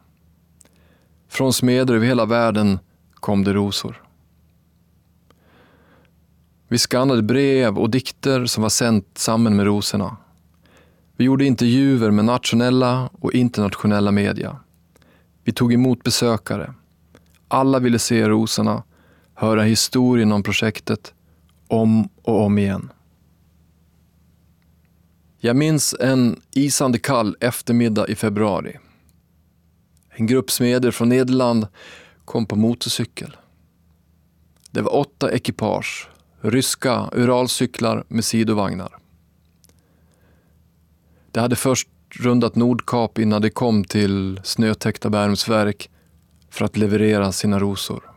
Från 1.28 1.52
smeder 1.52 1.94
över 1.94 2.06
hela 2.06 2.24
världen 2.24 2.78
kom 3.14 3.44
det 3.44 3.52
rosor. 3.52 4.05
Vi 6.68 6.78
skannade 6.78 7.22
brev 7.22 7.78
och 7.78 7.90
dikter 7.90 8.46
som 8.46 8.62
var 8.62 8.70
sänt 8.70 9.18
samman 9.18 9.56
med 9.56 9.66
rosorna. 9.66 10.16
Vi 11.16 11.24
gjorde 11.24 11.44
intervjuer 11.44 12.10
med 12.10 12.24
nationella 12.24 13.10
och 13.20 13.32
internationella 13.32 14.10
media. 14.12 14.56
Vi 15.44 15.52
tog 15.52 15.72
emot 15.72 16.02
besökare. 16.02 16.74
Alla 17.48 17.78
ville 17.78 17.98
se 17.98 18.28
rosorna, 18.28 18.82
höra 19.34 19.62
historien 19.62 20.32
om 20.32 20.42
projektet 20.42 21.14
om 21.68 22.08
och 22.22 22.42
om 22.42 22.58
igen. 22.58 22.92
Jag 25.38 25.56
minns 25.56 25.94
en 26.00 26.40
isande 26.50 26.98
kall 26.98 27.36
eftermiddag 27.40 28.08
i 28.08 28.14
februari. 28.14 28.78
En 30.08 30.26
grupp 30.26 30.50
smeder 30.50 30.90
från 30.90 31.08
Nederland 31.08 31.66
kom 32.24 32.46
på 32.46 32.56
motorcykel. 32.56 33.36
Det 34.70 34.80
var 34.80 34.94
åtta 34.94 35.32
ekipage 35.32 36.08
ryska 36.50 37.10
Uralcyklar 37.12 38.04
med 38.08 38.24
sidovagnar. 38.24 38.96
Det 41.30 41.40
hade 41.40 41.56
först 41.56 41.88
rundat 42.10 42.54
Nordkap 42.54 43.18
innan 43.18 43.42
det 43.42 43.50
kom 43.50 43.84
till 43.84 44.40
snötäckta 44.44 45.10
Bermsverk 45.10 45.90
för 46.50 46.64
att 46.64 46.76
leverera 46.76 47.32
sina 47.32 47.58
rosor. 47.58 48.10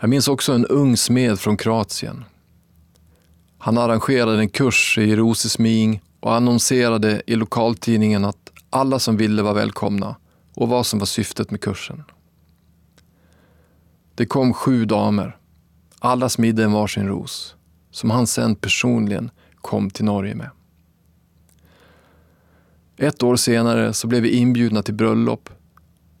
Jag 0.00 0.10
minns 0.10 0.28
också 0.28 0.52
en 0.52 0.66
ung 0.66 0.96
smed 0.96 1.40
från 1.40 1.56
Kroatien. 1.56 2.24
Han 3.58 3.78
arrangerade 3.78 4.38
en 4.38 4.48
kurs 4.48 4.98
i 4.98 5.16
rosesming 5.16 6.02
och 6.20 6.34
annonserade 6.34 7.22
i 7.26 7.36
lokaltidningen 7.36 8.24
att 8.24 8.52
alla 8.70 8.98
som 8.98 9.16
ville 9.16 9.42
var 9.42 9.54
välkomna 9.54 10.16
och 10.54 10.68
vad 10.68 10.86
som 10.86 10.98
var 10.98 11.06
syftet 11.06 11.50
med 11.50 11.60
kursen. 11.60 12.04
Det 14.14 14.26
kom 14.26 14.54
sju 14.54 14.84
damer 14.84 15.36
alla 16.04 16.28
smidde 16.28 16.64
en 16.64 16.72
varsin 16.72 17.08
ros, 17.08 17.56
som 17.90 18.10
han 18.10 18.26
sen 18.26 18.54
personligen 18.54 19.30
kom 19.56 19.90
till 19.90 20.04
Norge 20.04 20.34
med. 20.34 20.50
Ett 22.96 23.22
år 23.22 23.36
senare 23.36 23.92
så 23.92 24.06
blev 24.06 24.22
vi 24.22 24.30
inbjudna 24.30 24.82
till 24.82 24.94
bröllop 24.94 25.50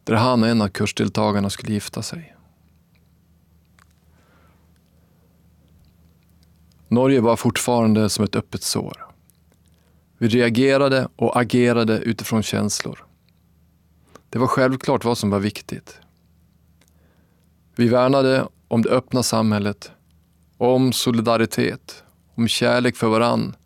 där 0.04 0.14
han 0.14 0.42
och 0.42 0.48
en 0.48 0.62
av 0.62 0.68
kursdeltagarna 0.68 1.50
skulle 1.50 1.72
gifta 1.72 2.02
sig. 2.02 2.36
Norge 6.88 7.20
var 7.20 7.36
fortfarande 7.36 8.08
som 8.08 8.24
ett 8.24 8.36
öppet 8.36 8.62
sår. 8.62 9.06
Vi 10.18 10.28
reagerade 10.28 11.08
och 11.16 11.40
agerade 11.40 11.98
utifrån 11.98 12.42
känslor. 12.42 13.04
Det 14.28 14.38
var 14.38 14.46
självklart 14.46 15.04
vad 15.04 15.18
som 15.18 15.30
var 15.30 15.38
viktigt. 15.38 16.00
Vi 17.76 17.88
värnade 17.88 18.48
om 18.72 18.82
det 18.82 18.88
öppna 18.88 19.22
samhället, 19.22 19.90
om 20.58 20.92
solidaritet, 20.92 22.04
om 22.34 22.48
kärlek 22.48 22.96
för 22.96 23.08
varann 23.08 23.56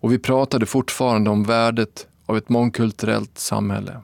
och 0.00 0.12
vi 0.12 0.18
pratade 0.18 0.66
fortfarande 0.66 1.30
om 1.30 1.44
värdet 1.44 2.06
av 2.26 2.36
ett 2.36 2.48
mångkulturellt 2.48 3.38
samhälle. 3.38 4.00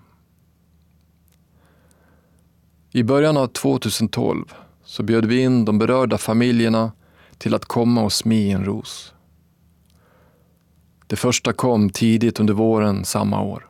I 2.90 3.02
början 3.02 3.36
av 3.36 3.46
2012 3.46 4.54
så 4.84 5.02
bjöd 5.02 5.24
vi 5.24 5.40
in 5.40 5.64
de 5.64 5.78
berörda 5.78 6.18
familjerna 6.18 6.92
till 7.38 7.54
att 7.54 7.64
komma 7.64 8.02
och 8.02 8.12
smi 8.12 8.50
en 8.50 8.64
ros. 8.64 9.14
Det 11.06 11.16
första 11.16 11.52
kom 11.52 11.90
tidigt 11.90 12.40
under 12.40 12.54
våren 12.54 13.04
samma 13.04 13.42
år. 13.42 13.68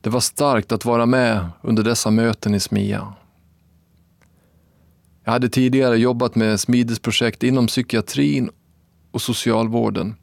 Det 0.00 0.10
var 0.10 0.20
starkt 0.20 0.72
att 0.72 0.84
vara 0.84 1.06
med 1.06 1.48
under 1.62 1.82
dessa 1.82 2.10
möten 2.10 2.54
i 2.54 2.60
Smia. 2.60 3.14
Jag 5.24 5.32
hade 5.32 5.48
tidigare 5.48 5.96
jobbat 5.96 6.34
med 6.34 6.60
smidesprojekt 6.60 7.42
inom 7.42 7.66
psykiatrin 7.66 8.50
och 9.10 9.22
socialvården 9.22 10.14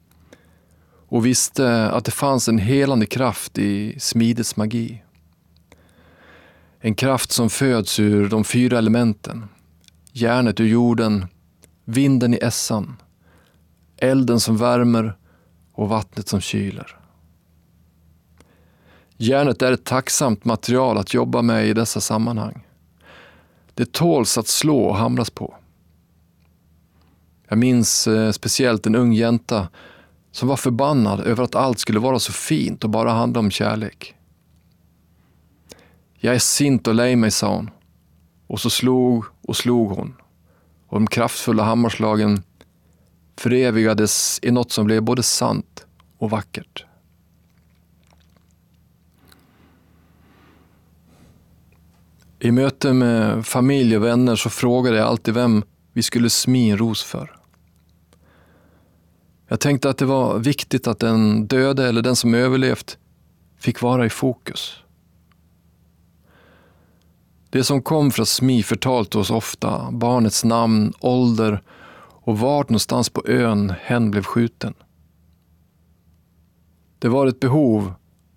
och 1.08 1.26
visste 1.26 1.90
att 1.90 2.04
det 2.04 2.10
fanns 2.10 2.48
en 2.48 2.58
helande 2.58 3.06
kraft 3.06 3.58
i 3.58 4.00
smidets 4.00 4.56
magi. 4.56 5.02
En 6.80 6.94
kraft 6.94 7.32
som 7.32 7.50
föds 7.50 8.00
ur 8.00 8.28
de 8.28 8.44
fyra 8.44 8.78
elementen. 8.78 9.44
Järnet 10.12 10.60
ur 10.60 10.66
jorden, 10.66 11.26
vinden 11.84 12.34
i 12.34 12.38
essan, 12.42 12.96
elden 13.96 14.40
som 14.40 14.56
värmer 14.56 15.16
och 15.72 15.88
vattnet 15.88 16.28
som 16.28 16.40
kyler. 16.40 16.96
Järnet 19.16 19.62
är 19.62 19.72
ett 19.72 19.84
tacksamt 19.84 20.44
material 20.44 20.98
att 20.98 21.14
jobba 21.14 21.42
med 21.42 21.66
i 21.66 21.72
dessa 21.72 22.00
sammanhang. 22.00 22.66
Det 23.74 23.92
tåls 23.92 24.38
att 24.38 24.48
slå 24.48 24.84
och 24.84 24.96
hamras 24.96 25.30
på. 25.30 25.54
Jag 27.48 27.58
minns 27.58 28.06
eh, 28.06 28.30
speciellt 28.30 28.86
en 28.86 28.94
ung 28.94 29.12
jänta 29.12 29.68
som 30.30 30.48
var 30.48 30.56
förbannad 30.56 31.20
över 31.20 31.44
att 31.44 31.54
allt 31.54 31.78
skulle 31.78 31.98
vara 32.00 32.18
så 32.18 32.32
fint 32.32 32.84
och 32.84 32.90
bara 32.90 33.12
handla 33.12 33.40
om 33.40 33.50
kärlek. 33.50 34.14
Jag 36.14 36.34
är 36.34 36.38
sint 36.38 36.86
och 36.86 36.94
lej 36.94 37.16
mig, 37.16 37.30
sa 37.30 37.54
hon. 37.54 37.70
Och 38.46 38.60
så 38.60 38.70
slog 38.70 39.24
och 39.42 39.56
slog 39.56 39.90
hon. 39.90 40.14
Och 40.88 41.00
de 41.00 41.06
kraftfulla 41.06 41.62
hammarslagen 41.62 42.42
förevigades 43.36 44.40
i 44.42 44.50
något 44.50 44.72
som 44.72 44.86
blev 44.86 45.02
både 45.02 45.22
sant 45.22 45.86
och 46.18 46.30
vackert. 46.30 46.86
I 52.44 52.50
möte 52.50 52.92
med 52.92 53.46
familj 53.46 53.96
och 53.96 54.04
vänner 54.04 54.36
så 54.36 54.50
frågade 54.50 54.96
jag 54.96 55.06
alltid 55.06 55.34
vem 55.34 55.62
vi 55.92 56.02
skulle 56.02 56.30
smi 56.30 56.70
en 56.70 56.78
ros 56.78 57.02
för. 57.02 57.36
Jag 59.48 59.60
tänkte 59.60 59.90
att 59.90 59.98
det 59.98 60.04
var 60.04 60.38
viktigt 60.38 60.86
att 60.86 60.98
den 60.98 61.46
döde 61.46 61.88
eller 61.88 62.02
den 62.02 62.16
som 62.16 62.34
överlevt 62.34 62.98
fick 63.58 63.82
vara 63.82 64.06
i 64.06 64.10
fokus. 64.10 64.76
Det 67.50 67.64
som 67.64 67.82
kom 67.82 68.10
för 68.10 68.22
att 68.22 68.28
smi 68.28 68.62
förtalte 68.62 69.18
oss 69.18 69.30
ofta 69.30 69.90
barnets 69.90 70.44
namn, 70.44 70.92
ålder 71.00 71.62
och 72.24 72.38
vart 72.38 72.68
någonstans 72.68 73.10
på 73.10 73.22
ön 73.26 73.72
hen 73.80 74.10
blev 74.10 74.22
skjuten. 74.22 74.74
Det 76.98 77.08
var 77.08 77.26
ett 77.26 77.40
behov 77.40 77.94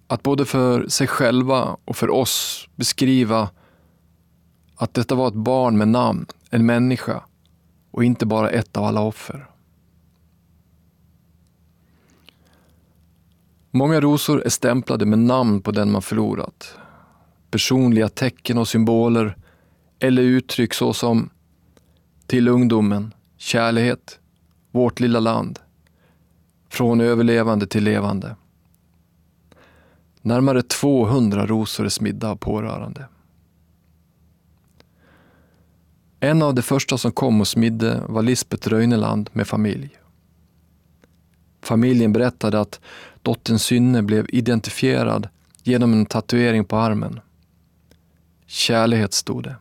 att 0.07 0.23
både 0.23 0.45
för 0.45 0.87
sig 0.87 1.07
själva 1.07 1.77
och 1.85 1.97
för 1.97 2.09
oss 2.09 2.67
beskriva 2.75 3.49
att 4.75 4.93
detta 4.93 5.15
var 5.15 5.27
ett 5.27 5.33
barn 5.33 5.77
med 5.77 5.87
namn, 5.87 6.25
en 6.49 6.65
människa 6.65 7.23
och 7.91 8.03
inte 8.03 8.25
bara 8.25 8.49
ett 8.49 8.77
av 8.77 8.83
alla 8.83 9.01
offer. 9.01 9.49
Många 13.71 14.01
rosor 14.01 14.45
är 14.45 14.49
stämplade 14.49 15.05
med 15.05 15.19
namn 15.19 15.61
på 15.61 15.71
den 15.71 15.91
man 15.91 16.01
förlorat. 16.01 16.77
Personliga 17.51 18.09
tecken 18.09 18.57
och 18.57 18.67
symboler 18.67 19.37
eller 19.99 20.23
uttryck 20.23 20.73
såsom 20.73 21.29
till 22.27 22.47
ungdomen, 22.47 23.13
kärlighet, 23.37 24.19
vårt 24.71 24.99
lilla 24.99 25.19
land, 25.19 25.59
från 26.69 27.01
överlevande 27.01 27.67
till 27.67 27.83
levande. 27.83 28.35
Närmare 30.21 30.61
200 30.61 31.45
rosor 31.45 31.85
är 31.85 31.89
smidda 31.89 32.29
av 32.29 32.35
pårörande. 32.35 33.05
En 36.25 36.41
av 36.41 36.55
de 36.55 36.61
första 36.61 36.97
som 36.97 37.11
kom 37.11 37.41
och 37.41 37.47
smidde 37.47 38.03
var 38.07 38.21
Lisbeth 38.21 38.69
Röjneland 38.69 39.29
med 39.33 39.47
familj. 39.47 39.89
Familjen 41.61 42.13
berättade 42.13 42.59
att 42.59 42.79
dottern 43.21 43.59
Synne 43.59 44.01
blev 44.01 44.25
identifierad 44.29 45.29
genom 45.63 45.93
en 45.93 46.05
tatuering 46.05 46.65
på 46.65 46.77
armen. 46.77 47.19
Kärlighet 48.45 49.13
stod 49.13 49.43
det. 49.43 49.55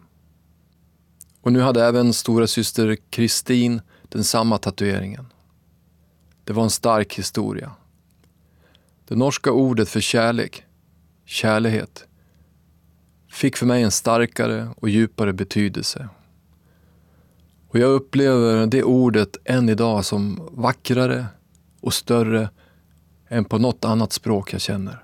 Och 1.40 1.52
nu 1.52 1.60
hade 1.60 1.84
även 1.84 2.12
stora 2.12 2.46
syster 2.46 2.96
Kristin 3.10 3.80
den 4.08 4.24
samma 4.24 4.58
tatueringen. 4.58 5.26
Det 6.44 6.52
var 6.52 6.64
en 6.64 6.70
stark 6.70 7.14
historia. 7.14 7.72
Det 9.08 9.16
norska 9.16 9.52
ordet 9.52 9.88
för 9.88 10.00
kärlek, 10.00 10.64
kärlighet, 11.24 12.04
fick 13.30 13.56
för 13.56 13.66
mig 13.66 13.82
en 13.82 13.90
starkare 13.90 14.68
och 14.76 14.88
djupare 14.88 15.32
betydelse. 15.32 16.08
Och 17.74 17.80
jag 17.80 17.90
upplever 17.90 18.66
det 18.66 18.82
ordet 18.82 19.36
än 19.44 19.68
idag 19.68 20.04
som 20.04 20.48
vackrare 20.52 21.26
och 21.80 21.94
större 21.94 22.50
än 23.28 23.44
på 23.44 23.58
något 23.58 23.84
annat 23.84 24.12
språk 24.12 24.52
jag 24.52 24.60
känner. 24.60 25.02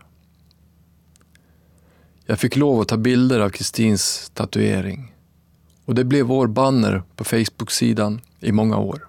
Jag 2.26 2.38
fick 2.38 2.56
lov 2.56 2.80
att 2.80 2.88
ta 2.88 2.96
bilder 2.96 3.40
av 3.40 3.50
Kristins 3.50 4.30
tatuering 4.34 5.14
och 5.84 5.94
det 5.94 6.04
blev 6.04 6.26
vår 6.26 6.46
banner 6.46 7.02
på 7.16 7.24
Facebook-sidan 7.24 8.20
i 8.40 8.52
många 8.52 8.78
år. 8.78 9.08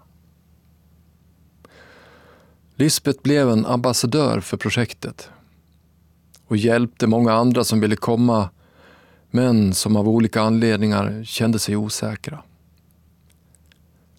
Lisbeth 2.75 3.21
blev 3.21 3.49
en 3.49 3.65
ambassadör 3.65 4.39
för 4.39 4.57
projektet 4.57 5.29
och 6.47 6.57
hjälpte 6.57 7.07
många 7.07 7.33
andra 7.33 7.63
som 7.63 7.79
ville 7.79 7.95
komma 7.95 8.49
men 9.31 9.73
som 9.73 9.95
av 9.95 10.09
olika 10.09 10.41
anledningar 10.41 11.23
kände 11.23 11.59
sig 11.59 11.75
osäkra. 11.75 12.43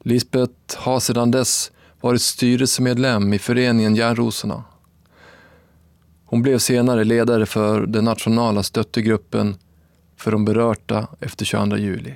Lisbeth 0.05 0.79
har 0.79 1.01
sedan 1.01 1.31
dess 1.31 1.73
varit 2.01 2.23
styrelsemedlem 2.23 3.33
i 3.33 3.39
föreningen 3.39 3.97
Järnrosorna. 3.97 4.65
Hon 6.25 6.43
blev 6.43 6.59
senare 6.59 7.05
ledare 7.05 7.47
för 7.47 7.87
den 7.87 8.05
nationella 8.05 8.63
stöttegruppen 8.63 9.57
för 10.17 10.31
de 10.31 10.45
berörda 10.45 11.09
efter 11.21 11.45
22 11.45 11.77
juli. 11.77 12.15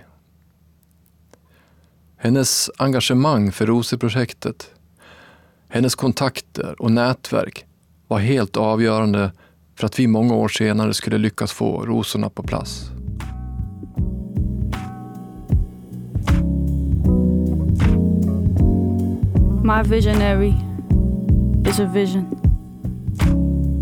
Hennes 2.17 2.71
engagemang 2.77 3.53
för 3.53 3.67
Roseprojektet, 3.67 4.71
hennes 5.69 5.95
kontakter 5.95 6.83
och 6.83 6.93
nätverk 6.93 7.65
var 8.09 8.19
helt 8.19 8.57
avgörande 8.57 9.33
för 9.75 9.87
att 9.87 9.99
vi 9.99 10.07
många 10.07 10.35
år 10.35 10.49
senare 10.49 10.95
skulle 10.95 11.19
lyckas 11.19 11.53
få 11.53 11.87
rosorna 11.87 12.31
på 12.31 12.43
plats. 12.43 12.91
My 19.67 19.83
visionary 19.83 20.55
is 21.65 21.81
a 21.81 21.87
vision. 21.87 22.25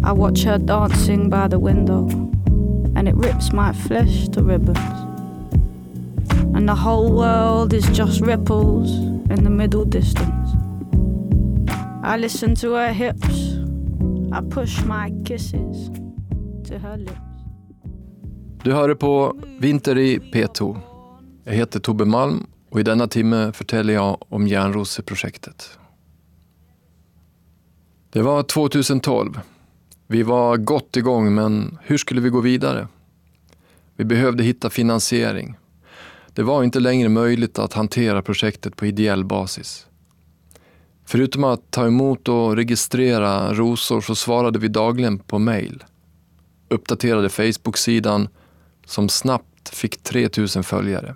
I 0.02 0.12
watch 0.12 0.42
her 0.44 0.56
dancing 0.56 1.28
by 1.28 1.46
the 1.46 1.58
window, 1.58 2.08
and 2.96 3.06
it 3.06 3.14
rips 3.14 3.52
my 3.52 3.74
flesh 3.74 4.28
to 4.28 4.42
ribbons. 4.42 4.78
And 6.54 6.66
the 6.66 6.74
whole 6.74 7.12
world 7.12 7.74
is 7.74 7.84
just 7.90 8.22
ripples 8.22 8.90
in 9.28 9.44
the 9.44 9.50
middle 9.50 9.84
distance. 9.84 10.48
I 12.02 12.16
listen 12.16 12.54
to 12.54 12.72
her 12.72 12.92
hips, 12.92 13.58
I 14.32 14.40
push 14.40 14.82
my 14.84 15.12
kisses 15.26 15.90
to 16.68 16.78
her 16.78 16.96
lips. 16.96 17.20
Du 18.62 18.72
hör 18.72 18.94
på 18.94 19.36
Vinter 19.58 19.98
i 19.98 20.18
P2. 20.18 20.76
Jag 21.44 21.52
heter 21.52 21.80
Tobbe 21.80 22.04
Malm 22.04 22.46
och 22.74 22.80
i 22.80 22.82
denna 22.82 23.06
timme 23.06 23.52
förtäljer 23.52 23.94
jag 23.94 24.18
om 24.28 24.48
Järnroseprojektet. 24.48 25.78
Det 28.10 28.22
var 28.22 28.42
2012. 28.42 29.40
Vi 30.06 30.22
var 30.22 30.56
gott 30.56 30.96
igång, 30.96 31.34
men 31.34 31.78
hur 31.82 31.98
skulle 31.98 32.20
vi 32.20 32.28
gå 32.28 32.40
vidare? 32.40 32.88
Vi 33.96 34.04
behövde 34.04 34.44
hitta 34.44 34.70
finansiering. 34.70 35.56
Det 36.32 36.42
var 36.42 36.64
inte 36.64 36.80
längre 36.80 37.08
möjligt 37.08 37.58
att 37.58 37.72
hantera 37.72 38.22
projektet 38.22 38.76
på 38.76 38.86
ideell 38.86 39.24
basis. 39.24 39.86
Förutom 41.04 41.44
att 41.44 41.70
ta 41.70 41.86
emot 41.86 42.28
och 42.28 42.56
registrera 42.56 43.54
rosor 43.54 44.00
så 44.00 44.14
svarade 44.14 44.58
vi 44.58 44.68
dagligen 44.68 45.18
på 45.18 45.38
mail. 45.38 45.84
Uppdaterade 46.68 47.28
Facebook-sidan 47.28 48.28
som 48.86 49.08
snabbt 49.08 49.68
fick 49.68 50.02
3000 50.02 50.64
följare. 50.64 51.14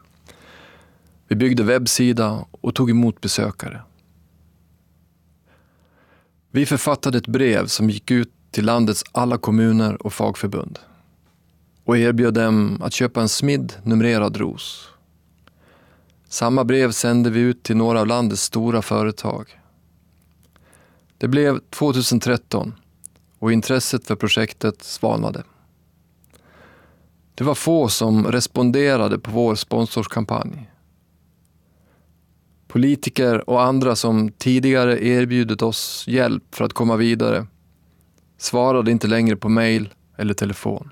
Vi 1.29 1.37
byggde 1.37 1.63
webbsida 1.63 2.45
och 2.51 2.75
tog 2.75 2.91
emot 2.91 3.21
besökare. 3.21 3.83
Vi 6.51 6.67
författade 6.67 7.19
ett 7.19 7.27
brev 7.27 7.67
som 7.67 7.91
gick 7.91 8.11
ut 8.11 8.33
till 8.51 8.65
landets 8.65 9.05
alla 9.13 9.39
kommuner 9.39 10.07
och 10.07 10.13
fagförbund 10.13 10.79
och 11.85 11.99
erbjöd 11.99 12.35
dem 12.35 12.83
att 12.83 12.93
köpa 12.93 13.21
en 13.21 13.29
smidd 13.29 13.73
numrerad 13.83 14.37
ros. 14.37 14.89
Samma 16.29 16.65
brev 16.65 16.91
sände 16.91 17.31
vi 17.31 17.41
ut 17.41 17.63
till 17.63 17.77
några 17.77 18.01
av 18.01 18.07
landets 18.07 18.43
stora 18.43 18.83
företag. 18.83 19.61
Det 21.19 21.29
blev 21.29 21.61
2013 21.71 22.75
och 23.39 23.53
intresset 23.53 24.07
för 24.07 24.17
projektet 24.17 24.83
svalnade. 24.83 25.43
Det 27.35 27.45
var 27.45 27.55
få 27.55 27.89
som 27.89 28.27
responderade 28.27 29.19
på 29.19 29.31
vår 29.31 29.55
sponsorskampanj. 29.55 30.71
Politiker 32.69 33.51
och 33.51 33.63
andra 33.63 33.97
som 33.97 34.33
tidigare 34.33 35.07
erbjudit 35.07 35.63
oss 35.63 36.05
hjälp 36.09 36.55
för 36.55 36.65
att 36.65 36.73
komma 36.73 36.97
vidare 36.97 37.47
svarade 38.39 38.91
inte 38.91 39.07
längre 39.07 39.37
på 39.37 39.49
mejl 39.49 39.95
eller 40.17 40.35
telefon. 40.35 40.91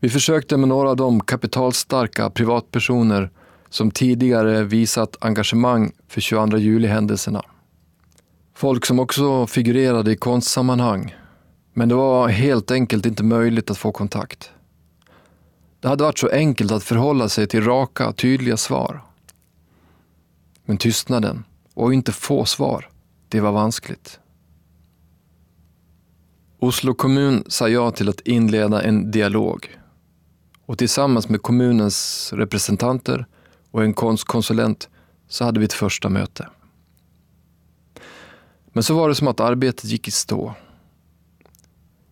Vi 0.00 0.08
försökte 0.08 0.56
med 0.56 0.68
några 0.68 0.90
av 0.90 0.96
de 0.96 1.20
kapitalstarka 1.20 2.30
privatpersoner 2.30 3.30
som 3.68 3.90
tidigare 3.90 4.64
visat 4.64 5.16
engagemang 5.20 5.92
för 6.08 6.20
22 6.20 6.58
juli-händelserna. 6.58 7.42
Folk 8.54 8.86
som 8.86 8.98
också 8.98 9.46
figurerade 9.46 10.12
i 10.12 10.16
konstsammanhang. 10.16 11.16
Men 11.72 11.88
det 11.88 11.94
var 11.94 12.28
helt 12.28 12.70
enkelt 12.70 13.06
inte 13.06 13.22
möjligt 13.22 13.70
att 13.70 13.78
få 13.78 13.92
kontakt. 13.92 14.50
Det 15.80 15.88
hade 15.88 16.04
varit 16.04 16.18
så 16.18 16.28
enkelt 16.28 16.72
att 16.72 16.84
förhålla 16.84 17.28
sig 17.28 17.46
till 17.46 17.64
raka, 17.64 18.12
tydliga 18.12 18.56
svar. 18.56 19.02
Men 20.64 20.76
tystnaden 20.76 21.44
och 21.74 21.94
inte 21.94 22.12
få 22.12 22.44
svar, 22.44 22.88
det 23.28 23.40
var 23.40 23.52
vanskligt. 23.52 24.20
Oslo 26.58 26.94
kommun 26.94 27.44
sa 27.46 27.68
ja 27.68 27.90
till 27.90 28.08
att 28.08 28.20
inleda 28.20 28.82
en 28.82 29.10
dialog 29.10 29.78
och 30.66 30.78
tillsammans 30.78 31.28
med 31.28 31.42
kommunens 31.42 32.30
representanter 32.32 33.26
och 33.70 33.84
en 33.84 33.94
konstkonsulent 33.94 34.88
så 35.28 35.44
hade 35.44 35.60
vi 35.60 35.64
ett 35.64 35.72
första 35.72 36.08
möte. 36.08 36.48
Men 38.72 38.82
så 38.82 38.94
var 38.94 39.08
det 39.08 39.14
som 39.14 39.28
att 39.28 39.40
arbetet 39.40 39.84
gick 39.84 40.08
i 40.08 40.10
stå. 40.10 40.54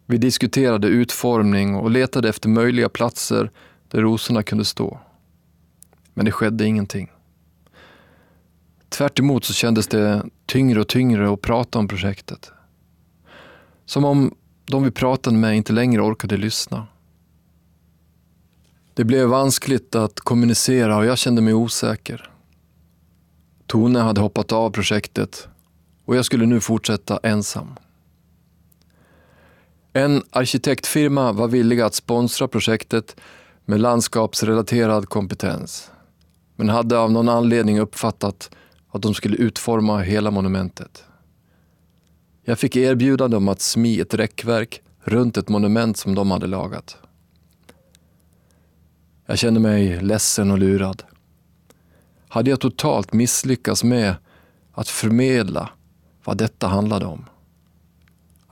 Vi 0.07 0.19
diskuterade 0.19 0.88
utformning 0.88 1.75
och 1.75 1.90
letade 1.90 2.29
efter 2.29 2.49
möjliga 2.49 2.88
platser 2.88 3.51
där 3.88 4.01
rosorna 4.01 4.42
kunde 4.42 4.64
stå. 4.64 5.01
Men 6.14 6.25
det 6.25 6.33
skedde 6.33 6.64
ingenting. 6.64 7.11
Tvärt 8.88 9.19
så 9.42 9.53
kändes 9.53 9.87
det 9.87 10.25
tyngre 10.47 10.81
och 10.81 10.88
tyngre 10.88 11.33
att 11.33 11.40
prata 11.40 11.79
om 11.79 11.88
projektet. 11.88 12.53
Som 13.85 14.05
om 14.05 14.35
de 14.66 14.83
vi 14.83 14.90
pratade 14.90 15.37
med 15.37 15.57
inte 15.57 15.73
längre 15.73 16.03
orkade 16.03 16.37
lyssna. 16.37 16.87
Det 18.95 19.05
blev 19.05 19.29
vanskligt 19.29 19.95
att 19.95 20.21
kommunicera 20.21 20.97
och 20.97 21.07
jag 21.07 21.19
kände 21.19 21.42
mig 21.42 21.55
osäker. 21.55 22.31
Tone 23.66 23.99
hade 23.99 24.21
hoppat 24.21 24.53
av 24.53 24.71
projektet 24.71 25.49
och 26.05 26.16
jag 26.16 26.25
skulle 26.25 26.47
nu 26.47 26.61
fortsätta 26.61 27.19
ensam. 27.23 27.75
En 29.97 30.23
arkitektfirma 30.31 31.33
var 31.33 31.49
villig 31.49 31.81
att 31.81 31.95
sponsra 31.95 32.49
projektet 32.49 33.17
med 33.65 33.81
landskapsrelaterad 33.81 35.09
kompetens, 35.09 35.91
men 36.57 36.69
hade 36.69 36.99
av 36.99 37.13
någon 37.13 37.29
anledning 37.29 37.81
uppfattat 37.81 38.51
att 38.91 39.03
de 39.03 39.15
skulle 39.15 39.37
utforma 39.37 39.99
hela 39.99 40.31
monumentet. 40.31 41.05
Jag 42.45 42.59
fick 42.59 42.77
erbjudande 42.77 43.37
om 43.37 43.49
att 43.49 43.61
smi 43.61 44.01
ett 44.01 44.15
räckverk 44.15 44.83
runt 45.05 45.37
ett 45.37 45.49
monument 45.49 45.97
som 45.97 46.15
de 46.15 46.31
hade 46.31 46.47
lagat. 46.47 46.97
Jag 49.27 49.39
kände 49.39 49.61
mig 49.61 50.01
ledsen 50.03 50.51
och 50.51 50.59
lurad. 50.59 51.03
Hade 52.29 52.51
jag 52.51 52.61
totalt 52.61 53.13
misslyckats 53.13 53.85
med 53.85 54.15
att 54.73 54.89
förmedla 54.89 55.71
vad 56.25 56.37
detta 56.37 56.67
handlade 56.69 57.07
om? 57.07 57.25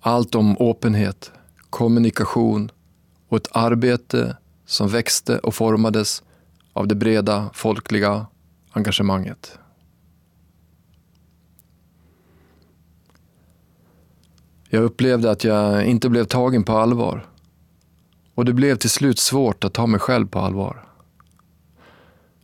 Allt 0.07 0.35
om 0.35 0.57
öppenhet, 0.61 1.33
kommunikation 1.71 2.71
och 3.29 3.37
ett 3.37 3.49
arbete 3.53 4.37
som 4.67 4.89
växte 4.89 5.39
och 5.39 5.55
formades 5.55 6.23
av 6.73 6.89
det 6.89 6.95
breda 6.95 7.51
folkliga 7.55 8.27
engagemanget. 8.73 9.59
Jag 14.69 14.83
upplevde 14.83 15.31
att 15.31 15.45
jag 15.45 15.85
inte 15.87 16.09
blev 16.09 16.25
tagen 16.25 16.65
på 16.65 16.73
allvar. 16.73 17.27
Och 18.35 18.45
det 18.45 18.53
blev 18.53 18.77
till 18.77 18.91
slut 18.91 19.19
svårt 19.19 19.65
att 19.65 19.73
ta 19.73 19.87
mig 19.87 20.01
själv 20.01 20.27
på 20.27 20.39
allvar. 20.39 20.85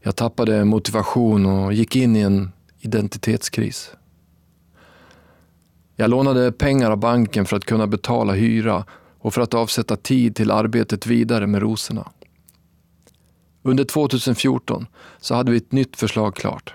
Jag 0.03 0.17
tappade 0.17 0.65
motivation 0.65 1.47
och 1.47 1.73
gick 1.73 1.97
in 1.97 2.17
i 2.17 2.21
en 2.21 2.53
identitetskris. 2.79 3.93
Jag 6.01 6.11
lånade 6.11 6.53
pengar 6.53 6.91
av 6.91 6.97
banken 6.97 7.47
för 7.47 7.57
att 7.57 7.65
kunna 7.65 7.87
betala 7.87 8.33
hyra 8.33 8.85
och 9.19 9.35
för 9.35 9.41
att 9.41 9.55
avsätta 9.55 9.97
tid 9.97 10.37
till 10.37 10.51
arbetet 10.51 11.07
vidare 11.07 11.47
med 11.47 11.63
rosorna. 11.63 12.11
Under 13.63 13.85
2014 13.85 14.87
så 15.19 15.35
hade 15.35 15.51
vi 15.51 15.57
ett 15.57 15.73
nytt 15.73 15.97
förslag 15.97 16.35
klart. 16.35 16.75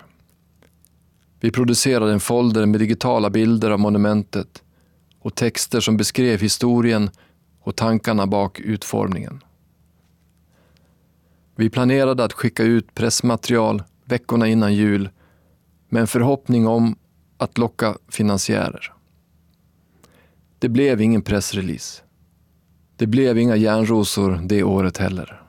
Vi 1.40 1.52
producerade 1.52 2.14
en 2.14 2.20
folder 2.20 2.66
med 2.66 2.80
digitala 2.80 3.30
bilder 3.30 3.72
av 3.72 3.80
monumentet 3.80 4.64
och 5.20 5.36
texter 5.36 5.80
som 5.80 5.98
beskrev 5.98 6.42
historien 6.42 7.10
och 7.62 7.76
tankarna 7.76 8.28
bak 8.28 8.60
utformningen. 8.60 9.44
Vi 11.56 11.70
planerade 11.70 12.24
att 12.24 12.34
skicka 12.34 12.64
ut 12.64 12.94
pressmaterial 12.94 13.84
veckorna 14.04 14.48
innan 14.48 14.74
jul 14.74 15.10
med 15.90 16.02
en 16.02 16.08
förhoppning 16.08 16.68
om 16.68 16.96
att 17.38 17.58
locka 17.58 17.98
finansiärer. 18.10 18.95
Det 20.66 20.70
blev 20.70 21.02
ingen 21.02 21.22
pressrelease. 21.22 22.02
Det 22.98 23.08
blev 23.08 23.38
inga 23.38 23.56
järnrosor 23.56 24.40
det 24.48 24.64
året 24.64 24.98
heller. 24.98 25.42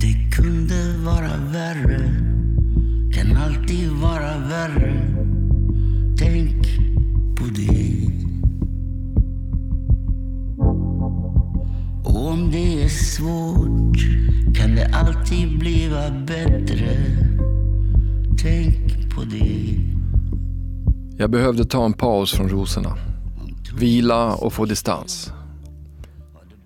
Det 0.00 0.36
kunde 0.36 0.98
vara 1.04 1.36
värre, 1.52 2.00
kan 3.14 3.36
alltid 3.36 3.88
vara 3.90 4.38
värre. 4.38 4.92
Tänk 6.18 6.66
på 7.38 7.44
det. 7.56 8.10
Och 12.04 12.28
om 12.28 12.50
det 12.50 12.82
är 12.84 12.88
svårt 12.88 13.98
kan 14.56 14.74
det 14.74 14.90
alltid 14.94 15.58
bliva 15.58 16.10
bättre. 16.10 16.96
Tänk 18.42 19.14
på 19.14 19.24
det. 19.24 19.97
Jag 21.20 21.30
behövde 21.30 21.64
ta 21.64 21.84
en 21.84 21.92
paus 21.92 22.32
från 22.32 22.48
rosorna. 22.48 22.96
Vila 23.78 24.34
och 24.34 24.52
få 24.52 24.64
distans. 24.64 25.32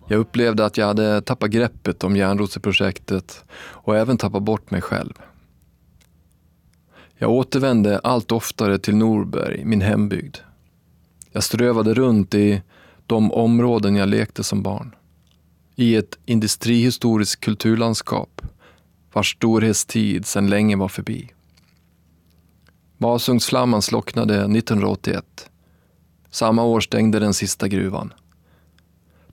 Jag 0.09 0.21
upplevde 0.21 0.65
att 0.65 0.77
jag 0.77 0.87
hade 0.87 1.21
tappat 1.23 1.51
greppet 1.51 2.05
om 2.05 2.17
järnroseprojektet 2.17 3.45
och 3.55 3.97
även 3.97 4.19
tappat 4.19 4.43
bort 4.43 4.71
mig 4.71 4.81
själv. 4.81 5.13
Jag 7.19 7.31
återvände 7.31 7.99
allt 7.99 8.33
oftare 8.33 8.79
till 8.79 8.97
Norberg, 8.97 9.65
min 9.65 9.81
hembygd. 9.81 10.37
Jag 11.31 11.43
strövade 11.43 11.95
runt 11.95 12.35
i 12.35 12.63
de 13.07 13.33
områden 13.33 13.97
jag 13.97 14.09
lekte 14.09 14.45
som 14.45 14.63
barn. 14.63 14.95
I 15.77 15.97
ett 15.97 16.19
industrihistoriskt 16.25 17.41
kulturlandskap 17.41 18.43
vars 19.13 19.33
storhetstid 19.33 20.27
sedan 20.27 20.51
länge 20.51 20.77
var 20.77 20.89
förbi. 20.89 21.31
Masugnsflamman 23.03 23.83
slocknade 23.83 24.35
1981. 24.35 25.51
Samma 26.31 26.65
år 26.65 26.81
stängde 26.81 27.19
den 27.19 27.35
sista 27.35 27.69
gruvan. 27.69 28.13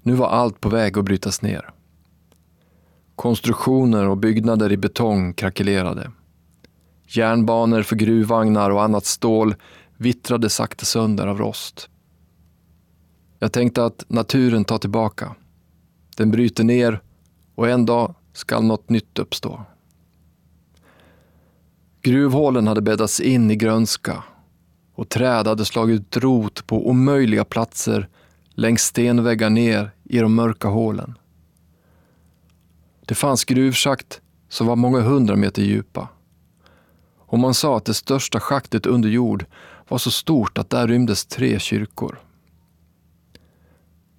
Nu 0.01 0.13
var 0.13 0.27
allt 0.27 0.61
på 0.61 0.69
väg 0.69 0.97
att 0.97 1.05
brytas 1.05 1.41
ner. 1.41 1.69
Konstruktioner 3.15 4.07
och 4.07 4.17
byggnader 4.17 4.71
i 4.71 4.77
betong 4.77 5.33
krackelerade. 5.33 6.11
Järnbanor 7.07 7.81
för 7.81 7.95
gruvvagnar 7.95 8.69
och 8.69 8.83
annat 8.83 9.05
stål 9.05 9.55
vittrade 9.97 10.49
sakta 10.49 10.85
sönder 10.85 11.27
av 11.27 11.37
rost. 11.37 11.89
Jag 13.39 13.51
tänkte 13.51 13.85
att 13.85 14.05
naturen 14.07 14.65
tar 14.65 14.77
tillbaka. 14.77 15.35
Den 16.17 16.31
bryter 16.31 16.63
ner 16.63 17.01
och 17.55 17.69
en 17.69 17.85
dag 17.85 18.15
skall 18.33 18.63
något 18.63 18.89
nytt 18.89 19.19
uppstå. 19.19 19.65
Gruvhålen 22.01 22.67
hade 22.67 22.81
bäddats 22.81 23.19
in 23.19 23.51
i 23.51 23.55
grönska 23.55 24.23
och 24.95 25.09
träd 25.09 25.47
hade 25.47 25.65
slagit 25.65 26.17
rot 26.17 26.67
på 26.67 26.89
omöjliga 26.89 27.45
platser 27.45 28.07
längs 28.49 28.81
stenväggar 28.81 29.49
ner 29.49 29.91
i 30.03 30.19
de 30.19 30.35
mörka 30.35 30.67
hålen. 30.67 31.17
Det 33.05 33.15
fanns 33.15 33.45
gruvschakt 33.45 34.21
som 34.49 34.67
var 34.67 34.75
många 34.75 35.01
hundra 35.01 35.35
meter 35.35 35.61
djupa. 35.61 36.07
Och 37.17 37.39
man 37.39 37.53
sa 37.53 37.77
att 37.77 37.85
det 37.85 37.93
största 37.93 38.39
schaktet 38.39 38.85
under 38.85 39.09
jord 39.09 39.45
var 39.87 39.97
så 39.97 40.11
stort 40.11 40.57
att 40.57 40.69
där 40.69 40.87
rymdes 40.87 41.25
tre 41.25 41.59
kyrkor. 41.59 42.19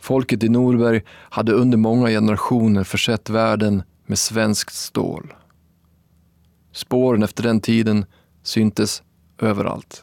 Folket 0.00 0.42
i 0.42 0.48
Norberg 0.48 1.02
hade 1.08 1.52
under 1.52 1.78
många 1.78 2.08
generationer 2.08 2.84
försett 2.84 3.30
världen 3.30 3.82
med 4.06 4.18
svenskt 4.18 4.74
stål. 4.74 5.34
Spåren 6.72 7.22
efter 7.22 7.42
den 7.42 7.60
tiden 7.60 8.04
syntes 8.42 9.02
överallt. 9.38 10.02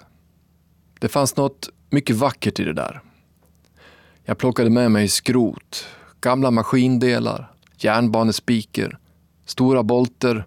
Det 1.00 1.08
fanns 1.08 1.36
något 1.36 1.70
mycket 1.90 2.16
vackert 2.16 2.60
i 2.60 2.64
det 2.64 2.74
där. 2.74 3.02
Jag 4.24 4.38
plockade 4.38 4.70
med 4.70 4.92
mig 4.92 5.08
skrot, 5.08 5.86
gamla 6.22 6.52
maskindelar, 6.52 7.52
järnbanespiker, 7.78 8.98
stora 9.46 9.84
bolter 9.84 10.46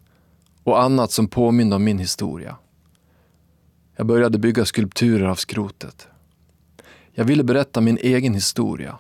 och 0.62 0.82
annat 0.82 1.12
som 1.12 1.28
påminner 1.28 1.76
om 1.76 1.84
min 1.84 1.98
historia. 1.98 2.56
Jag 3.96 4.06
började 4.06 4.38
bygga 4.38 4.64
skulpturer 4.64 5.26
av 5.26 5.34
skrotet. 5.34 6.08
Jag 7.12 7.24
ville 7.24 7.44
berätta 7.44 7.80
min 7.80 7.98
egen 8.00 8.34
historia 8.34 8.98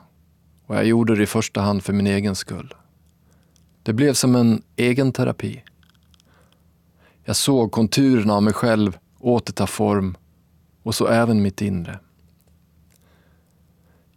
och 0.66 0.76
jag 0.76 0.86
gjorde 0.86 1.16
det 1.16 1.22
i 1.22 1.26
första 1.26 1.60
hand 1.60 1.84
för 1.84 1.92
min 1.92 2.06
egen 2.06 2.34
skull. 2.34 2.74
Det 3.82 3.92
blev 3.92 4.12
som 4.12 4.36
en 4.36 4.62
egen 4.76 5.12
terapi. 5.12 5.62
Jag 7.30 7.36
såg 7.36 7.72
konturerna 7.72 8.34
av 8.34 8.42
mig 8.42 8.52
själv 8.52 8.98
återta 9.18 9.66
form 9.66 10.16
och 10.82 10.94
så 10.94 11.06
även 11.06 11.42
mitt 11.42 11.62
inre. 11.62 11.98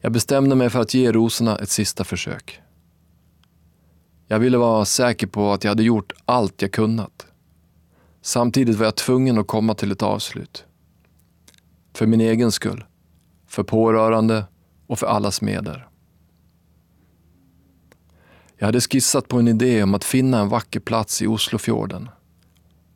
Jag 0.02 0.12
bestämde 0.12 0.56
mig 0.56 0.70
för 0.70 0.82
att 0.82 0.94
ge 0.94 1.12
rosorna 1.12 1.58
ett 1.58 1.70
sista 1.70 2.04
försök. 2.04 2.62
Jag 4.28 4.40
ville 4.40 4.58
vara 4.58 4.86
säker 4.86 5.28
på 5.28 5.52
att 5.52 5.64
jag 5.64 5.72
hade 5.72 5.84
gjort 5.84 6.12
allt 6.26 6.62
jag 6.62 6.72
kunnat. 6.72 7.28
Samtidigt 8.22 8.78
var 8.78 8.86
jag 8.86 8.96
tvungen 8.96 9.38
att 9.38 9.48
komma 9.48 9.74
till 9.74 9.92
ett 9.92 10.04
avslut. 10.04 10.66
För 11.94 12.06
min 12.06 12.22
egen 12.22 12.52
skull, 12.52 12.86
för 13.48 13.64
pårörande 13.64 14.46
och 14.88 15.00
för 15.00 15.08
allas 15.08 15.42
meder. 15.42 15.88
Jag 18.58 18.66
hade 18.66 18.82
skissat 18.82 19.28
på 19.28 19.40
en 19.40 19.48
idé 19.48 19.84
om 19.84 19.94
att 19.94 20.04
finna 20.04 20.40
en 20.40 20.50
vacker 20.50 20.80
plats 20.80 21.22
i 21.22 21.28
Oslofjorden 21.28 22.10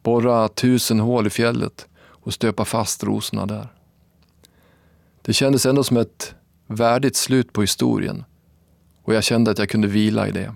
borra 0.03 0.47
tusen 0.47 0.99
hål 0.99 1.27
i 1.27 1.29
fjället 1.29 1.87
och 1.97 2.33
stöpa 2.33 2.65
fast 2.65 3.03
rosorna 3.03 3.45
där. 3.45 3.67
Det 5.21 5.33
kändes 5.33 5.65
ändå 5.65 5.83
som 5.83 5.97
ett 5.97 6.35
värdigt 6.67 7.15
slut 7.15 7.53
på 7.53 7.61
historien 7.61 8.23
och 9.03 9.13
jag 9.13 9.23
kände 9.23 9.51
att 9.51 9.59
jag 9.59 9.69
kunde 9.69 9.87
vila 9.87 10.27
i 10.27 10.31
det. 10.31 10.53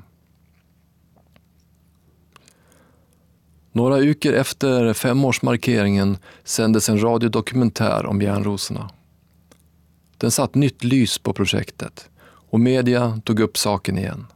Några 3.72 3.98
veckor 3.98 4.34
efter 4.34 4.94
femårsmarkeringen 4.94 6.18
sändes 6.44 6.90
en 6.90 7.04
radiodokumentär 7.04 8.06
om 8.06 8.22
järnrosorna. 8.22 8.90
Den 10.18 10.32
satt 10.32 10.56
nytt 10.56 10.84
lys 10.84 11.18
på 11.18 11.34
projektet 11.34 12.10
och 12.24 12.60
media 12.60 13.22
tog 13.26 13.40
upp 13.40 13.58
saken 13.58 13.98
igen. 13.98 14.28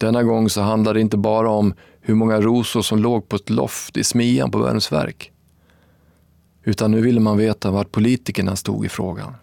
Denna 0.00 0.22
gång 0.22 0.50
så 0.50 0.60
handlade 0.60 0.98
det 0.98 1.00
inte 1.00 1.16
bara 1.16 1.50
om 1.50 1.74
hur 2.00 2.14
många 2.14 2.40
rosor 2.40 2.82
som 2.82 2.98
låg 2.98 3.28
på 3.28 3.36
ett 3.36 3.50
loft 3.50 3.96
i 3.96 4.04
smian 4.04 4.50
på 4.50 4.58
Värmsverk. 4.58 5.32
Utan 6.64 6.90
nu 6.90 7.00
ville 7.00 7.20
man 7.20 7.36
veta 7.36 7.70
vart 7.70 7.92
politikerna 7.92 8.56
stod 8.56 8.86
i 8.86 8.88
frågan. 8.88 9.34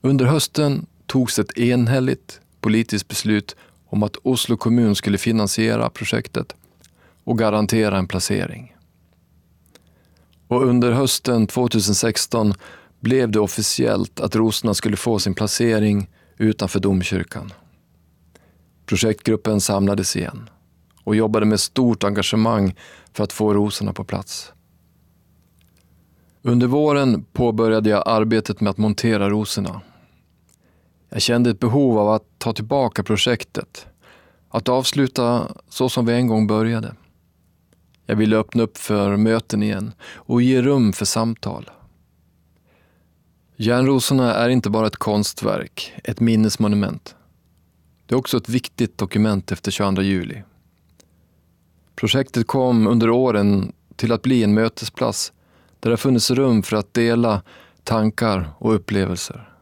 Under 0.00 0.24
hösten 0.24 0.86
togs 1.06 1.38
ett 1.38 1.58
enhälligt 1.58 2.40
politiskt 2.60 3.08
beslut 3.08 3.56
om 3.86 4.02
att 4.02 4.16
Oslo 4.22 4.56
kommun 4.56 4.94
skulle 4.94 5.18
finansiera 5.18 5.90
projektet 5.90 6.56
och 7.24 7.38
garantera 7.38 7.98
en 7.98 8.08
placering. 8.08 8.76
Och 10.48 10.62
under 10.62 10.92
hösten 10.92 11.46
2016 11.46 12.54
blev 13.00 13.30
det 13.30 13.40
officiellt 13.40 14.20
att 14.20 14.36
rosorna 14.36 14.74
skulle 14.74 14.96
få 14.96 15.18
sin 15.18 15.34
placering 15.34 16.10
utanför 16.38 16.80
domkyrkan. 16.80 17.52
Projektgruppen 18.86 19.60
samlades 19.60 20.16
igen 20.16 20.50
och 21.04 21.16
jobbade 21.16 21.46
med 21.46 21.60
stort 21.60 22.04
engagemang 22.04 22.74
för 23.12 23.24
att 23.24 23.32
få 23.32 23.54
rosorna 23.54 23.92
på 23.92 24.04
plats. 24.04 24.52
Under 26.42 26.66
våren 26.66 27.24
påbörjade 27.32 27.90
jag 27.90 28.02
arbetet 28.06 28.60
med 28.60 28.70
att 28.70 28.78
montera 28.78 29.30
rosorna. 29.30 29.80
Jag 31.08 31.22
kände 31.22 31.50
ett 31.50 31.60
behov 31.60 31.98
av 31.98 32.08
att 32.10 32.24
ta 32.38 32.52
tillbaka 32.52 33.02
projektet, 33.02 33.86
att 34.48 34.68
avsluta 34.68 35.48
så 35.68 35.88
som 35.88 36.06
vi 36.06 36.12
en 36.12 36.26
gång 36.26 36.46
började. 36.46 36.94
Jag 38.06 38.16
ville 38.16 38.36
öppna 38.36 38.62
upp 38.62 38.78
för 38.78 39.16
möten 39.16 39.62
igen 39.62 39.92
och 40.02 40.42
ge 40.42 40.62
rum 40.62 40.92
för 40.92 41.04
samtal. 41.04 41.70
Järnrosorna 43.56 44.34
är 44.34 44.48
inte 44.48 44.70
bara 44.70 44.86
ett 44.86 44.96
konstverk, 44.96 45.92
ett 46.04 46.20
minnesmonument. 46.20 47.16
Det 48.12 48.16
är 48.16 48.18
också 48.18 48.36
ett 48.36 48.48
viktigt 48.48 48.98
dokument 48.98 49.52
efter 49.52 49.70
22 49.70 50.02
juli. 50.02 50.42
Projektet 51.94 52.46
kom 52.46 52.86
under 52.86 53.10
åren 53.10 53.72
till 53.96 54.12
att 54.12 54.22
bli 54.22 54.42
en 54.42 54.54
mötesplats 54.54 55.32
där 55.80 55.90
det 55.90 55.92
har 55.92 55.96
funnits 55.96 56.30
rum 56.30 56.62
för 56.62 56.76
att 56.76 56.94
dela 56.94 57.42
tankar 57.84 58.50
och 58.58 58.74
upplevelser. 58.74 59.52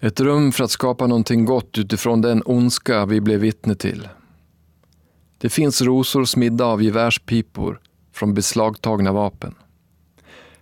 Ett 0.00 0.20
rum 0.20 0.52
för 0.52 0.64
att 0.64 0.70
skapa 0.70 1.06
någonting 1.06 1.44
gott 1.44 1.78
utifrån 1.78 2.20
den 2.20 2.42
ondska 2.46 3.06
vi 3.06 3.20
blev 3.20 3.40
vittne 3.40 3.74
till. 3.74 4.08
Det 5.38 5.48
finns 5.48 5.82
rosor 5.82 6.24
smidda 6.24 6.64
av 6.64 6.82
gevärspipor 6.82 7.80
från 8.12 8.34
beslagtagna 8.34 9.12
vapen. 9.12 9.54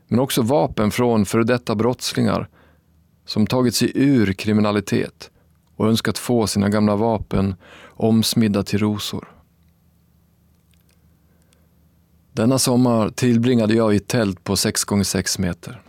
Men 0.08 0.20
också 0.20 0.42
vapen 0.42 0.90
från 0.90 1.26
före 1.26 1.44
detta 1.44 1.74
brottslingar 1.74 2.48
som 3.24 3.46
tagit 3.46 3.74
sig 3.74 3.92
ur 3.94 4.32
kriminalitet 4.32 5.30
och 5.80 5.88
önskat 5.88 6.18
få 6.18 6.46
sina 6.46 6.68
gamla 6.68 6.96
vapen 6.96 7.54
omsmidda 7.88 8.62
till 8.62 8.78
rosor. 8.78 9.28
Denna 12.32 12.58
sommar 12.58 13.08
tillbringade 13.10 13.74
jag 13.74 13.94
i 13.94 13.96
ett 13.96 14.08
tält 14.08 14.44
på 14.44 14.56
6 14.56 14.82
x 15.00 15.08
6 15.08 15.38
meter. 15.38 15.82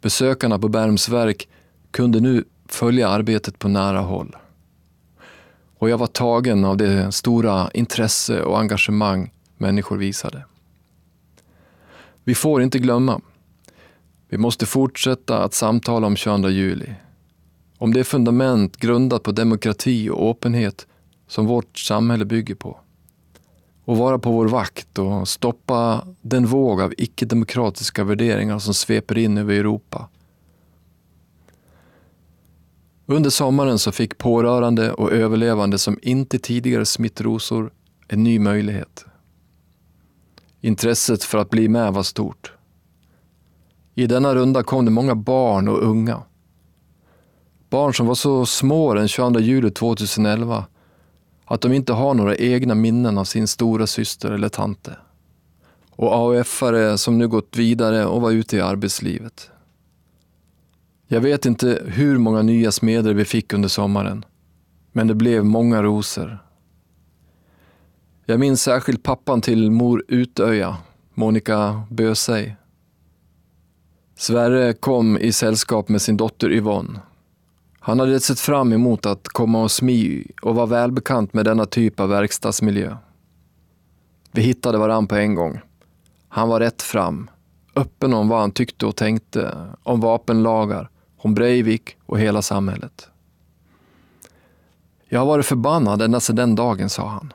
Besökarna 0.00 0.58
på 0.58 0.68
Bermsverk 0.68 1.48
kunde 1.90 2.20
nu 2.20 2.44
följa 2.68 3.08
arbetet 3.08 3.58
på 3.58 3.68
nära 3.68 4.00
håll. 4.00 4.36
Och 5.78 5.90
jag 5.90 5.98
var 5.98 6.06
tagen 6.06 6.64
av 6.64 6.76
det 6.76 7.12
stora 7.12 7.70
intresse 7.74 8.42
och 8.42 8.60
engagemang 8.60 9.32
människor 9.56 9.96
visade. 9.96 10.44
Vi 12.24 12.34
får 12.34 12.62
inte 12.62 12.78
glömma. 12.78 13.20
Vi 14.28 14.38
måste 14.38 14.66
fortsätta 14.66 15.42
att 15.42 15.54
samtala 15.54 16.06
om 16.06 16.16
22 16.16 16.48
juli. 16.48 16.94
Om 17.82 17.94
det 17.94 18.04
fundament 18.04 18.76
grundat 18.76 19.22
på 19.22 19.32
demokrati 19.32 20.10
och 20.10 20.30
öppenhet 20.30 20.86
som 21.26 21.46
vårt 21.46 21.78
samhälle 21.78 22.24
bygger 22.24 22.54
på. 22.54 22.80
Och 23.84 23.96
vara 23.96 24.18
på 24.18 24.32
vår 24.32 24.48
vakt 24.48 24.98
och 24.98 25.28
stoppa 25.28 26.06
den 26.20 26.46
våg 26.46 26.80
av 26.80 26.94
icke-demokratiska 26.98 28.04
värderingar 28.04 28.58
som 28.58 28.74
sveper 28.74 29.18
in 29.18 29.38
över 29.38 29.54
Europa 29.54 30.08
under 33.06 33.30
sommaren 33.30 33.78
så 33.78 33.92
fick 33.92 34.18
pårörande 34.18 34.92
och 34.92 35.12
överlevande 35.12 35.78
som 35.78 35.98
inte 36.02 36.38
tidigare 36.38 36.86
smitt 36.86 37.20
rosor 37.20 37.72
en 38.08 38.24
ny 38.24 38.38
möjlighet. 38.38 39.04
Intresset 40.60 41.24
för 41.24 41.38
att 41.38 41.50
bli 41.50 41.68
med 41.68 41.92
var 41.92 42.02
stort. 42.02 42.52
I 43.94 44.06
denna 44.06 44.34
runda 44.34 44.62
kom 44.62 44.84
det 44.84 44.90
många 44.90 45.14
barn 45.14 45.68
och 45.68 45.82
unga. 45.82 46.22
Barn 47.72 47.94
som 47.94 48.06
var 48.06 48.14
så 48.14 48.46
små 48.46 48.94
den 48.94 49.08
22 49.08 49.40
juli 49.40 49.70
2011 49.70 50.64
att 51.44 51.60
de 51.60 51.72
inte 51.72 51.92
har 51.92 52.14
några 52.14 52.36
egna 52.36 52.74
minnen 52.74 53.18
av 53.18 53.24
sin 53.24 53.48
stora 53.48 53.86
syster 53.86 54.30
eller 54.30 54.48
tante. 54.48 54.96
Och 55.90 56.14
AUF-are 56.14 56.96
som 56.96 57.18
nu 57.18 57.28
gått 57.28 57.56
vidare 57.56 58.06
och 58.06 58.20
var 58.20 58.30
ute 58.30 58.56
i 58.56 58.60
arbetslivet. 58.60 59.50
Jag 61.06 61.20
vet 61.20 61.46
inte 61.46 61.82
hur 61.86 62.18
många 62.18 62.42
nya 62.42 62.72
smeder 62.72 63.14
vi 63.14 63.24
fick 63.24 63.52
under 63.52 63.68
sommaren, 63.68 64.24
men 64.92 65.06
det 65.06 65.14
blev 65.14 65.44
många 65.44 65.82
rosor. 65.82 66.38
Jag 68.26 68.40
minns 68.40 68.62
särskilt 68.62 69.02
pappan 69.02 69.40
till 69.40 69.70
mor 69.70 70.04
Utöja, 70.08 70.76
Monica 71.14 71.82
Bösej. 71.90 72.56
Sverre 74.14 74.72
kom 74.72 75.18
i 75.18 75.32
sällskap 75.32 75.88
med 75.88 76.02
sin 76.02 76.16
dotter 76.16 76.52
Yvonne. 76.52 77.00
Han 77.84 78.00
hade 78.00 78.20
sett 78.20 78.40
fram 78.40 78.72
emot 78.72 79.06
att 79.06 79.28
komma 79.28 79.62
och 79.62 79.70
smy 79.70 80.24
och 80.42 80.54
var 80.54 80.66
välbekant 80.66 81.34
med 81.34 81.44
denna 81.44 81.66
typ 81.66 82.00
av 82.00 82.08
verkstadsmiljö. 82.08 82.96
Vi 84.32 84.42
hittade 84.42 84.78
varann 84.78 85.06
på 85.06 85.16
en 85.16 85.34
gång. 85.34 85.60
Han 86.28 86.48
var 86.48 86.60
rätt 86.60 86.82
fram, 86.82 87.30
öppen 87.76 88.14
om 88.14 88.28
vad 88.28 88.40
han 88.40 88.50
tyckte 88.50 88.86
och 88.86 88.96
tänkte 88.96 89.56
om 89.82 90.00
vapenlagar 90.00 90.90
om 91.16 91.34
Breivik 91.34 91.96
och 92.06 92.18
hela 92.18 92.42
samhället. 92.42 93.08
Jag 95.08 95.20
har 95.20 95.26
varit 95.26 95.46
förbannad 95.46 96.02
ända 96.02 96.20
sedan 96.20 96.36
den 96.36 96.54
dagen, 96.54 96.88
sa 96.88 97.08
han. 97.08 97.32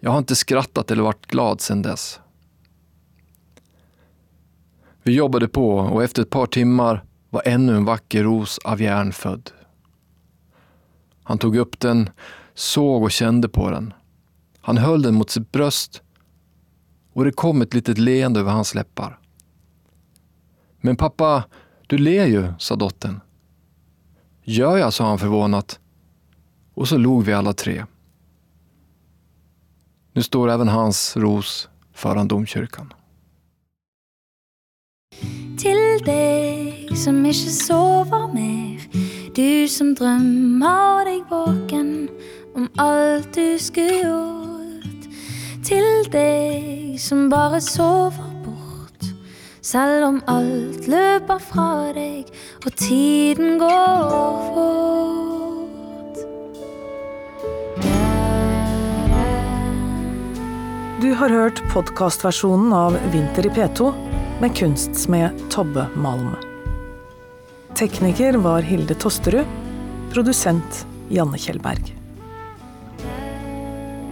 Jag 0.00 0.10
har 0.10 0.18
inte 0.18 0.36
skrattat 0.36 0.90
eller 0.90 1.02
varit 1.02 1.26
glad 1.26 1.60
sedan 1.60 1.82
dess. 1.82 2.20
Vi 5.02 5.14
jobbade 5.14 5.48
på 5.48 5.76
och 5.76 6.04
efter 6.04 6.22
ett 6.22 6.30
par 6.30 6.46
timmar 6.46 7.04
var 7.30 7.42
ännu 7.44 7.76
en 7.76 7.84
vacker 7.84 8.24
ros 8.24 8.58
av 8.58 8.82
järn 8.82 9.12
född. 9.12 9.50
Han 11.22 11.38
tog 11.38 11.56
upp 11.56 11.80
den, 11.80 12.10
såg 12.54 13.02
och 13.02 13.10
kände 13.10 13.48
på 13.48 13.70
den. 13.70 13.94
Han 14.60 14.76
höll 14.76 15.02
den 15.02 15.14
mot 15.14 15.30
sitt 15.30 15.52
bröst 15.52 16.02
och 17.12 17.24
det 17.24 17.32
kom 17.32 17.62
ett 17.62 17.74
litet 17.74 17.98
leende 17.98 18.40
över 18.40 18.52
hans 18.52 18.74
läppar. 18.74 19.18
Men 20.80 20.96
pappa, 20.96 21.44
du 21.86 21.98
ler 21.98 22.26
ju, 22.26 22.52
sa 22.58 22.76
dottern. 22.76 23.20
Gör 24.42 24.76
jag, 24.76 24.92
sa 24.92 25.08
han 25.08 25.18
förvånat. 25.18 25.80
Och 26.74 26.88
så 26.88 26.96
log 26.96 27.24
vi 27.24 27.32
alla 27.32 27.52
tre. 27.52 27.84
Nu 30.12 30.22
står 30.22 30.50
även 30.50 30.68
hans 30.68 31.16
ros 31.16 31.68
föran 31.92 32.28
domkyrkan. 32.28 32.92
Till 35.58 36.04
dig 36.04 36.87
som 36.98 37.18
ikke 37.26 37.52
sover 37.54 38.26
mer 38.34 38.82
Du 39.36 39.68
som 39.70 39.92
drømmer 39.94 41.06
deg 41.06 41.28
våken 41.30 42.08
om 42.58 42.66
alt 42.82 43.28
du 43.36 43.54
skulle 43.62 44.00
gjort 44.02 45.06
Til 45.68 46.08
deg 46.10 46.96
som 46.98 47.28
bare 47.30 47.60
sover 47.62 48.26
bort. 48.42 49.06
selv 49.62 50.06
om 50.08 50.18
alt 50.26 50.88
løper 50.88 51.38
fra 51.38 51.92
deg 51.94 52.26
og 52.64 52.72
tiden 52.74 53.58
går 53.60 54.40
fort. 54.54 56.18
Du 60.98 61.14
har 61.14 61.30
hørt 61.30 61.62
podkastversjonen 61.70 62.74
av 62.74 62.98
Vinter 63.12 63.46
i 63.46 63.54
P2 63.54 63.92
med 64.42 64.56
kunstsmed 64.58 65.48
Tobbe 65.54 65.86
Malm. 65.94 66.47
Tekniker 67.78 68.34
var 68.34 68.62
Hilde 68.62 68.94
Tosterud. 68.94 69.46
Produsent 70.12 70.86
Janne 71.08 71.38
Kjellberg. 71.38 71.92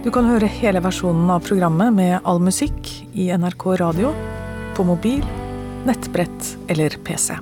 Du 0.03 0.07
kan 0.15 0.29
høre 0.29 0.47
hele 0.47 0.79
versjonen 0.79 1.27
av 1.33 1.43
programmet 1.43 1.91
med 1.97 2.21
all 2.23 2.39
musikk 2.39 2.87
i 3.11 3.27
NRK 3.35 3.65
Radio, 3.83 4.13
på 4.71 4.87
mobil 4.87 5.19
nettbrett 5.83 6.53
eller 6.71 6.95
PC. 7.03 7.35